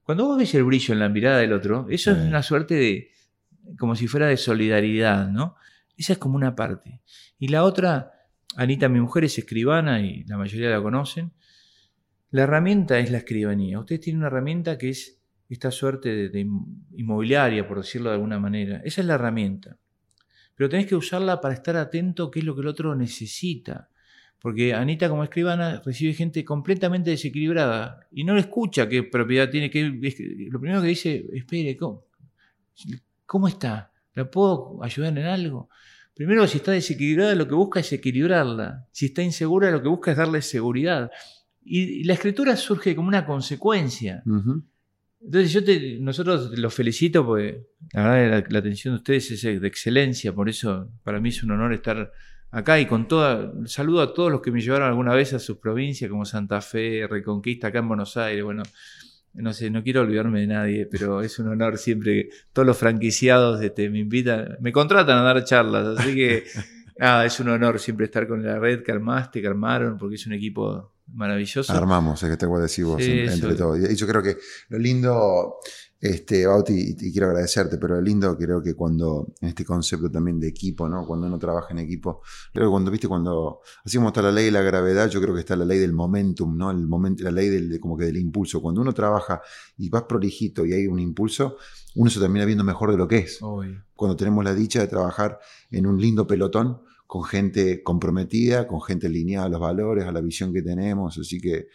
cuando 0.04 0.26
vos 0.26 0.38
ves 0.38 0.54
el 0.56 0.66
brillo 0.66 0.94
en 0.94 1.00
la 1.00 1.08
mirada 1.08 1.38
del 1.38 1.54
otro, 1.54 1.88
eso 1.90 2.12
es 2.12 2.18
una 2.18 2.44
suerte 2.44 2.76
de. 2.76 3.12
como 3.80 3.96
si 3.96 4.08
fuera 4.08 4.28
de 4.28 4.36
solidaridad, 4.36 5.30
¿no? 5.30 5.56
Esa 5.98 6.14
es 6.14 6.20
como 6.20 6.36
una 6.36 6.56
parte. 6.56 7.02
Y 7.40 7.48
la 7.48 7.64
otra, 7.64 8.12
Anita, 8.56 8.90
mi 8.90 9.00
mujer, 9.00 9.24
es 9.24 9.38
escribana 9.38 10.02
y 10.02 10.24
la 10.26 10.38
mayoría 10.38 10.70
la 10.70 10.82
conocen. 10.82 11.32
La 12.32 12.44
herramienta 12.44 13.00
es 13.00 13.12
la 13.12 13.20
escribanía. 13.20 13.80
Ustedes 13.80 14.02
tienen 14.02 14.20
una 14.20 14.28
herramienta 14.28 14.78
que 14.78 14.90
es 14.90 15.22
esta 15.50 15.72
suerte 15.72 16.30
de, 16.30 16.48
inmobiliaria, 16.96 17.68
por 17.68 17.78
decirlo 17.78 18.10
de 18.10 18.16
alguna 18.16 18.40
manera. 18.40 18.82
Esa 18.84 19.02
es 19.02 19.08
la 19.08 19.16
herramienta. 19.16 19.78
Pero 20.56 20.70
tenés 20.70 20.88
que 20.88 20.96
usarla 20.96 21.40
para 21.40 21.54
estar 21.54 21.76
atento 21.78 22.26
a 22.26 22.32
qué 22.32 22.40
es 22.40 22.46
lo 22.46 22.56
que 22.56 22.62
el 22.62 22.68
otro 22.68 22.96
necesita. 22.96 23.90
Porque 24.40 24.74
Anita 24.74 25.10
como 25.10 25.24
escribana 25.24 25.82
recibe 25.86 26.14
gente 26.14 26.44
completamente 26.46 27.10
desequilibrada 27.10 28.08
y 28.12 28.24
no 28.24 28.36
le 28.36 28.42
escucha 28.42 28.88
qué 28.88 29.04
propiedad 29.04 29.50
tiene. 29.50 29.70
que 29.70 29.84
Lo 30.52 30.60
primero 30.60 30.82
que 30.82 30.88
dice, 30.88 31.26
espere, 31.34 31.76
¿cómo, 31.78 32.06
¿cómo 33.26 33.48
está? 33.48 33.92
¿La 34.16 34.30
puedo 34.30 34.80
ayudar 34.82 35.18
en 35.18 35.26
algo? 35.26 35.70
Primero, 36.16 36.48
si 36.48 36.58
está 36.58 36.72
desequilibrada, 36.72 37.36
lo 37.36 37.48
que 37.48 37.56
busca 37.56 37.82
es 37.82 37.92
equilibrarla. 37.92 38.88
Si 38.92 39.08
está 39.08 39.22
insegura, 39.22 39.70
lo 39.70 39.82
que 39.82 39.90
busca 39.90 40.12
es 40.12 40.18
darle 40.18 40.42
seguridad. 40.42 41.12
Y, 41.64 42.06
la 42.06 42.14
escritura 42.14 42.56
surge 42.56 42.96
como 42.96 43.10
una 43.10 43.26
consecuencia. 43.26 44.24
Entonces, 45.22 45.52
yo 45.52 45.64
te, 45.64 45.98
nosotros 46.00 46.58
los 46.58 46.74
felicito 46.74 47.26
porque 47.26 47.68
la 47.92 48.10
verdad 48.10 48.46
la, 48.50 48.60
atención 48.60 48.94
de 48.94 48.98
ustedes 49.00 49.32
es 49.32 49.62
de 49.62 49.68
excelencia. 49.68 50.32
Por 50.34 50.48
eso, 50.48 50.90
para 51.04 51.20
mí 51.20 51.30
es 51.30 51.44
un 51.44 51.52
honor 51.52 51.74
estar 51.74 52.14
acá 52.52 52.80
y 52.80 52.86
con 52.86 53.10
toda. 53.10 53.52
Saludo 53.66 54.02
a 54.02 54.14
todos 54.14 54.32
los 54.32 54.42
que 54.42 54.52
me 54.52 54.62
llevaron 54.62 54.88
alguna 54.88 55.14
vez 55.14 55.34
a 55.34 55.40
sus 55.40 55.58
provincias, 55.58 56.10
como 56.10 56.24
Santa 56.24 56.62
Fe, 56.62 57.08
Reconquista, 57.08 57.68
acá 57.68 57.80
en 57.80 57.90
Buenos 57.90 58.16
Aires. 58.16 58.46
Bueno, 58.46 58.64
no 59.36 59.54
sé, 59.54 59.70
no 59.70 59.84
quiero 59.84 60.02
olvidarme 60.02 60.42
de 60.42 60.48
nadie, 60.48 60.88
pero 60.90 61.22
es 61.22 61.38
un 61.40 61.48
honor 61.50 61.78
siempre. 61.78 62.30
Todos 62.54 62.66
los 62.66 62.78
franquiciados 62.78 63.62
este, 63.62 63.90
me 63.90 64.00
invitan, 64.00 64.58
me 64.62 64.72
contratan 64.72 65.18
a 65.20 65.22
dar 65.22 65.44
charlas, 65.44 66.00
así 66.00 66.16
que 66.16 66.44
nada, 66.98 67.26
es 67.26 67.40
un 67.40 67.50
honor 67.50 67.80
siempre 67.80 68.06
estar 68.06 68.28
con 68.28 68.44
la 68.44 68.60
red 68.60 68.84
que 68.84 68.92
armaste, 68.92 69.42
que 69.42 69.48
armaron, 69.48 69.98
porque 69.98 70.16
es 70.16 70.26
un 70.26 70.34
equipo 70.34 70.94
maravilloso. 71.14 71.74
Armamos, 71.74 72.24
es 72.24 72.30
que 72.30 72.38
te 72.38 72.46
voy 72.46 72.60
a 72.60 72.64
decir 72.64 72.86
vos, 72.86 73.02
entre 73.02 73.56
todos. 73.56 73.80
Y 73.90 73.96
yo 73.96 74.08
creo 74.08 74.24
que 74.24 74.38
lo 74.70 74.80
lindo 74.80 75.58
este, 76.06 76.46
Bauti, 76.46 76.96
y, 77.00 77.12
quiero 77.12 77.28
agradecerte, 77.28 77.78
pero 77.78 78.00
lindo 78.00 78.38
creo 78.38 78.62
que 78.62 78.76
cuando, 78.76 79.34
en 79.42 79.50
este 79.50 79.66
concepto 79.66 80.10
también 80.12 80.40
de 80.40 80.48
equipo, 80.48 80.88
¿no? 80.88 81.06
Cuando 81.06 81.28
uno 81.28 81.40
trabaja 81.40 81.70
en 81.72 81.80
equipo, 81.80 82.22
creo 82.54 82.68
que 82.68 82.72
cuando, 82.72 82.92
viste, 82.92 83.08
cuando, 83.08 83.62
así 83.84 83.98
como 83.98 84.10
está 84.10 84.22
la 84.22 84.32
ley 84.32 84.46
de 84.46 84.52
la 84.52 84.62
gravedad, 84.62 85.10
yo 85.10 85.22
creo 85.22 85.34
que 85.34 85.40
está 85.40 85.56
la 85.56 85.66
ley 85.66 85.80
del 85.80 85.94
momentum, 85.94 86.56
¿no? 86.56 86.70
El 86.70 86.88
momento, 86.88 87.24
la 87.24 87.32
ley 87.32 87.50
del, 87.50 87.80
como 87.80 87.98
que 87.98 88.06
del 88.06 88.18
impulso. 88.18 88.62
Cuando 88.62 88.82
uno 88.82 88.94
trabaja 88.94 89.42
y 89.78 89.90
vas 89.90 90.04
prolijito 90.04 90.66
y 90.66 90.74
hay 90.74 90.88
un 90.88 91.00
impulso, 91.00 91.58
uno 91.96 92.10
se 92.10 92.20
termina 92.20 92.46
viendo 92.46 92.64
mejor 92.64 92.92
de 92.92 92.98
lo 92.98 93.08
que 93.08 93.18
es. 93.20 93.40
Cuando 93.96 94.16
tenemos 94.16 94.44
la 94.44 94.54
dicha 94.54 94.82
de 94.82 94.88
trabajar 94.88 95.40
en 95.72 95.88
un 95.88 96.00
lindo 96.00 96.28
pelotón, 96.28 96.82
con 97.08 97.24
gente 97.24 97.84
comprometida, 97.84 98.68
con 98.68 98.82
gente 98.82 99.08
alineada 99.08 99.46
a 99.46 99.50
los 99.50 99.60
valores, 99.60 100.06
a 100.06 100.12
la 100.12 100.22
visión 100.22 100.52
que 100.52 100.62
tenemos, 100.62 101.18
así 101.18 101.40
que 101.40 101.68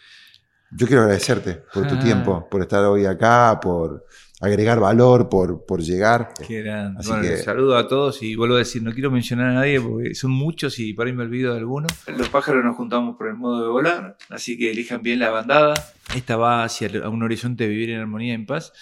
yo 0.71 0.87
quiero 0.87 1.01
agradecerte 1.03 1.63
por 1.73 1.87
tu 1.87 1.95
ah. 1.95 1.99
tiempo, 1.99 2.47
por 2.49 2.61
estar 2.61 2.83
hoy 2.85 3.05
acá, 3.05 3.59
por 3.61 4.05
agregar 4.39 4.79
valor, 4.79 5.29
por, 5.29 5.65
por 5.65 5.81
llegar. 5.81 6.33
Qué 6.47 6.63
grande. 6.63 7.01
bueno, 7.05 7.37
saludo 7.37 7.77
a 7.77 7.87
todos 7.87 8.23
y 8.23 8.35
vuelvo 8.35 8.55
a 8.55 8.59
decir, 8.59 8.81
no 8.81 8.91
quiero 8.91 9.11
mencionar 9.11 9.47
a 9.47 9.53
nadie 9.53 9.79
porque 9.79 10.15
son 10.15 10.31
muchos 10.31 10.79
y 10.79 10.93
por 10.93 11.07
ahí 11.07 11.13
me 11.13 11.23
olvido 11.23 11.53
de 11.53 11.59
algunos. 11.59 11.91
Los 12.07 12.29
pájaros 12.29 12.63
nos 12.63 12.75
juntamos 12.75 13.17
por 13.17 13.27
el 13.27 13.35
modo 13.35 13.61
de 13.61 13.69
volar, 13.69 14.17
así 14.29 14.57
que 14.57 14.71
elijan 14.71 15.03
bien 15.03 15.19
la 15.19 15.29
bandada. 15.29 15.73
Esta 16.15 16.37
va 16.37 16.63
hacia 16.63 16.89
un 17.07 17.21
horizonte 17.21 17.65
de 17.65 17.69
vivir 17.69 17.91
en 17.91 17.99
armonía 17.99 18.31
y 18.31 18.35
en 18.35 18.45
paz. 18.45 18.73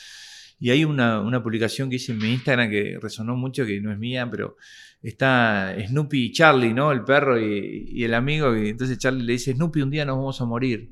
Y 0.61 0.71
hay 0.71 0.85
una, 0.85 1.21
una 1.21 1.41
publicación 1.41 1.89
que 1.89 1.97
hice 1.97 2.11
en 2.11 2.19
mi 2.19 2.33
Instagram 2.33 2.69
que 2.69 2.97
resonó 3.01 3.35
mucho, 3.35 3.65
que 3.65 3.79
no 3.81 3.91
es 3.91 3.97
mía, 3.97 4.27
pero 4.29 4.57
está 5.01 5.73
Snoopy 5.87 6.25
y 6.25 6.31
Charlie, 6.33 6.73
¿no? 6.73 6.91
El 6.91 7.03
perro 7.03 7.39
y, 7.39 7.85
y 7.89 8.03
el 8.03 8.13
amigo. 8.13 8.55
Y 8.55 8.69
entonces 8.69 8.97
Charlie 8.97 9.23
le 9.23 9.33
dice, 9.33 9.53
Snoopy, 9.53 9.81
un 9.81 9.89
día 9.89 10.05
nos 10.05 10.17
vamos 10.17 10.41
a 10.41 10.45
morir. 10.45 10.89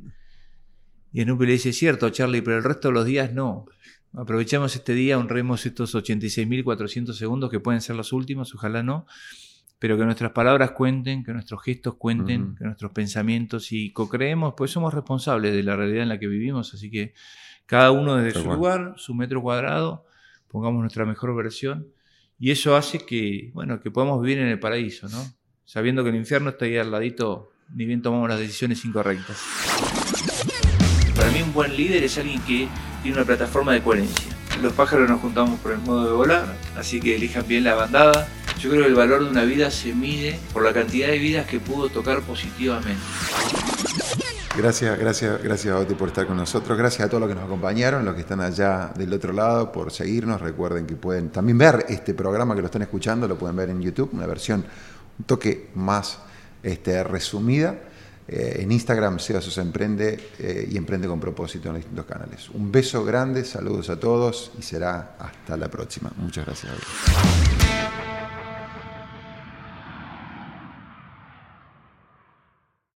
Y 1.18 1.24
Snoopy 1.24 1.48
le 1.48 1.54
dice, 1.54 1.74
cierto, 1.74 2.12
Charlie, 2.12 2.44
pero 2.44 2.58
el 2.58 2.64
resto 2.64 2.90
de 2.90 2.94
los 2.94 3.04
días 3.04 3.34
no. 3.34 3.66
Aprovechemos 4.14 4.76
este 4.76 4.94
día, 4.94 5.18
honremos 5.18 5.66
estos 5.66 5.96
86.400 5.96 7.14
segundos 7.14 7.50
que 7.50 7.60
pueden 7.60 7.82
ser 7.82 7.96
los 7.96 8.14
últimos, 8.14 8.54
ojalá 8.54 8.84
no, 8.84 9.08
pero 9.80 9.98
que 9.98 10.06
nuestras 10.06 10.32
palabras 10.32 10.74
cuenten, 10.74 11.24
que 11.24 11.34
nuestros 11.34 11.64
gestos 11.64 11.96
cuenten, 11.96 12.54
que 12.54 12.66
nuestros 12.66 12.92
pensamientos 12.92 13.72
y 13.72 13.92
co-creemos, 13.94 14.54
pues 14.56 14.70
somos 14.70 14.94
responsables 14.94 15.56
de 15.56 15.64
la 15.64 15.76
realidad 15.76 16.04
en 16.04 16.10
la 16.10 16.20
que 16.20 16.28
vivimos, 16.28 16.76
así 16.76 16.92
que 16.92 17.16
cada 17.66 17.90
uno 17.90 18.18
desde 18.18 18.40
su 18.40 18.52
lugar, 18.54 18.94
su 18.98 19.16
metro 19.16 19.42
cuadrado, 19.42 20.06
pongamos 20.48 20.82
nuestra 20.82 21.04
mejor 21.04 21.36
versión 21.36 21.88
y 22.38 22.52
eso 22.52 22.76
hace 22.76 23.00
que, 23.00 23.50
bueno, 23.56 23.82
que 23.82 23.90
podamos 23.90 24.22
vivir 24.22 24.38
en 24.38 24.50
el 24.50 24.60
paraíso, 24.60 25.10
¿no? 25.10 25.26
Sabiendo 25.66 26.04
que 26.04 26.12
el 26.12 26.16
infierno 26.16 26.52
está 26.52 26.66
ahí 26.66 26.78
al 26.78 26.92
ladito, 26.92 27.50
ni 27.74 27.86
bien 27.86 28.04
tomamos 28.04 28.30
las 28.30 28.38
decisiones 28.38 28.86
incorrectas. 28.86 30.07
Buen 31.58 31.76
líder 31.76 32.04
es 32.04 32.16
alguien 32.20 32.40
que 32.42 32.68
tiene 33.02 33.18
una 33.18 33.26
plataforma 33.26 33.74
de 33.74 33.82
coherencia. 33.82 34.32
Los 34.62 34.74
pájaros 34.74 35.10
nos 35.10 35.20
juntamos 35.20 35.60
por 35.60 35.72
el 35.72 35.80
modo 35.80 36.06
de 36.06 36.12
volar, 36.12 36.46
así 36.78 37.00
que 37.00 37.16
elijan 37.16 37.48
bien 37.48 37.64
la 37.64 37.74
bandada. 37.74 38.28
Yo 38.60 38.70
creo 38.70 38.84
que 38.84 38.90
el 38.90 38.94
valor 38.94 39.24
de 39.24 39.32
una 39.32 39.44
vida 39.44 39.72
se 39.72 39.92
mide 39.96 40.40
por 40.54 40.62
la 40.62 40.72
cantidad 40.72 41.08
de 41.08 41.18
vidas 41.18 41.48
que 41.48 41.60
pudo 41.60 41.90
tocar 41.90 42.22
positivamente. 42.22 43.02
Gracias, 44.56 45.00
gracias, 45.00 45.42
gracias 45.42 45.76
a 45.76 45.98
por 45.98 46.10
estar 46.10 46.28
con 46.28 46.38
nosotros. 46.38 46.78
Gracias 46.78 47.08
a 47.08 47.10
todos 47.10 47.22
los 47.22 47.28
que 47.28 47.34
nos 47.34 47.46
acompañaron, 47.46 48.06
los 48.06 48.14
que 48.14 48.22
están 48.22 48.42
allá 48.42 48.92
del 48.96 49.12
otro 49.12 49.34
lado, 49.34 49.72
por 49.72 49.92
seguirnos. 49.92 50.40
Recuerden 50.40 50.86
que 50.86 50.96
pueden 50.96 51.32
también 51.32 51.58
ver 51.58 51.88
este 51.90 52.14
programa 52.14 52.54
que 52.54 52.62
lo 52.62 52.68
están 52.68 52.84
escuchando, 52.84 53.28
lo 53.28 53.36
pueden 53.36 53.56
ver 53.56 53.72
en 53.72 53.82
YouTube, 53.82 54.12
una 54.14 54.28
versión 54.28 54.64
un 55.18 55.26
toque 55.26 55.72
más 55.74 56.20
este, 56.62 57.04
resumida. 57.04 57.80
Eh, 58.28 58.58
en 58.60 58.72
Instagram, 58.72 59.20
Sebasos 59.20 59.58
Emprende 59.58 60.32
eh, 60.40 60.68
y 60.70 60.76
Emprende 60.76 61.08
con 61.08 61.20
propósito 61.20 61.70
en 61.70 61.76
los 61.76 61.84
distintos 61.84 62.06
canales. 62.06 62.50
Un 62.50 62.72
beso 62.72 63.06
grande, 63.06 63.46
saludos 63.46 63.90
a 63.90 64.00
todos 64.00 64.52
y 64.60 64.62
será 64.62 65.16
hasta 65.18 65.56
la 65.56 65.70
próxima. 65.70 66.12
Muchas 66.18 66.46
gracias. 66.46 66.74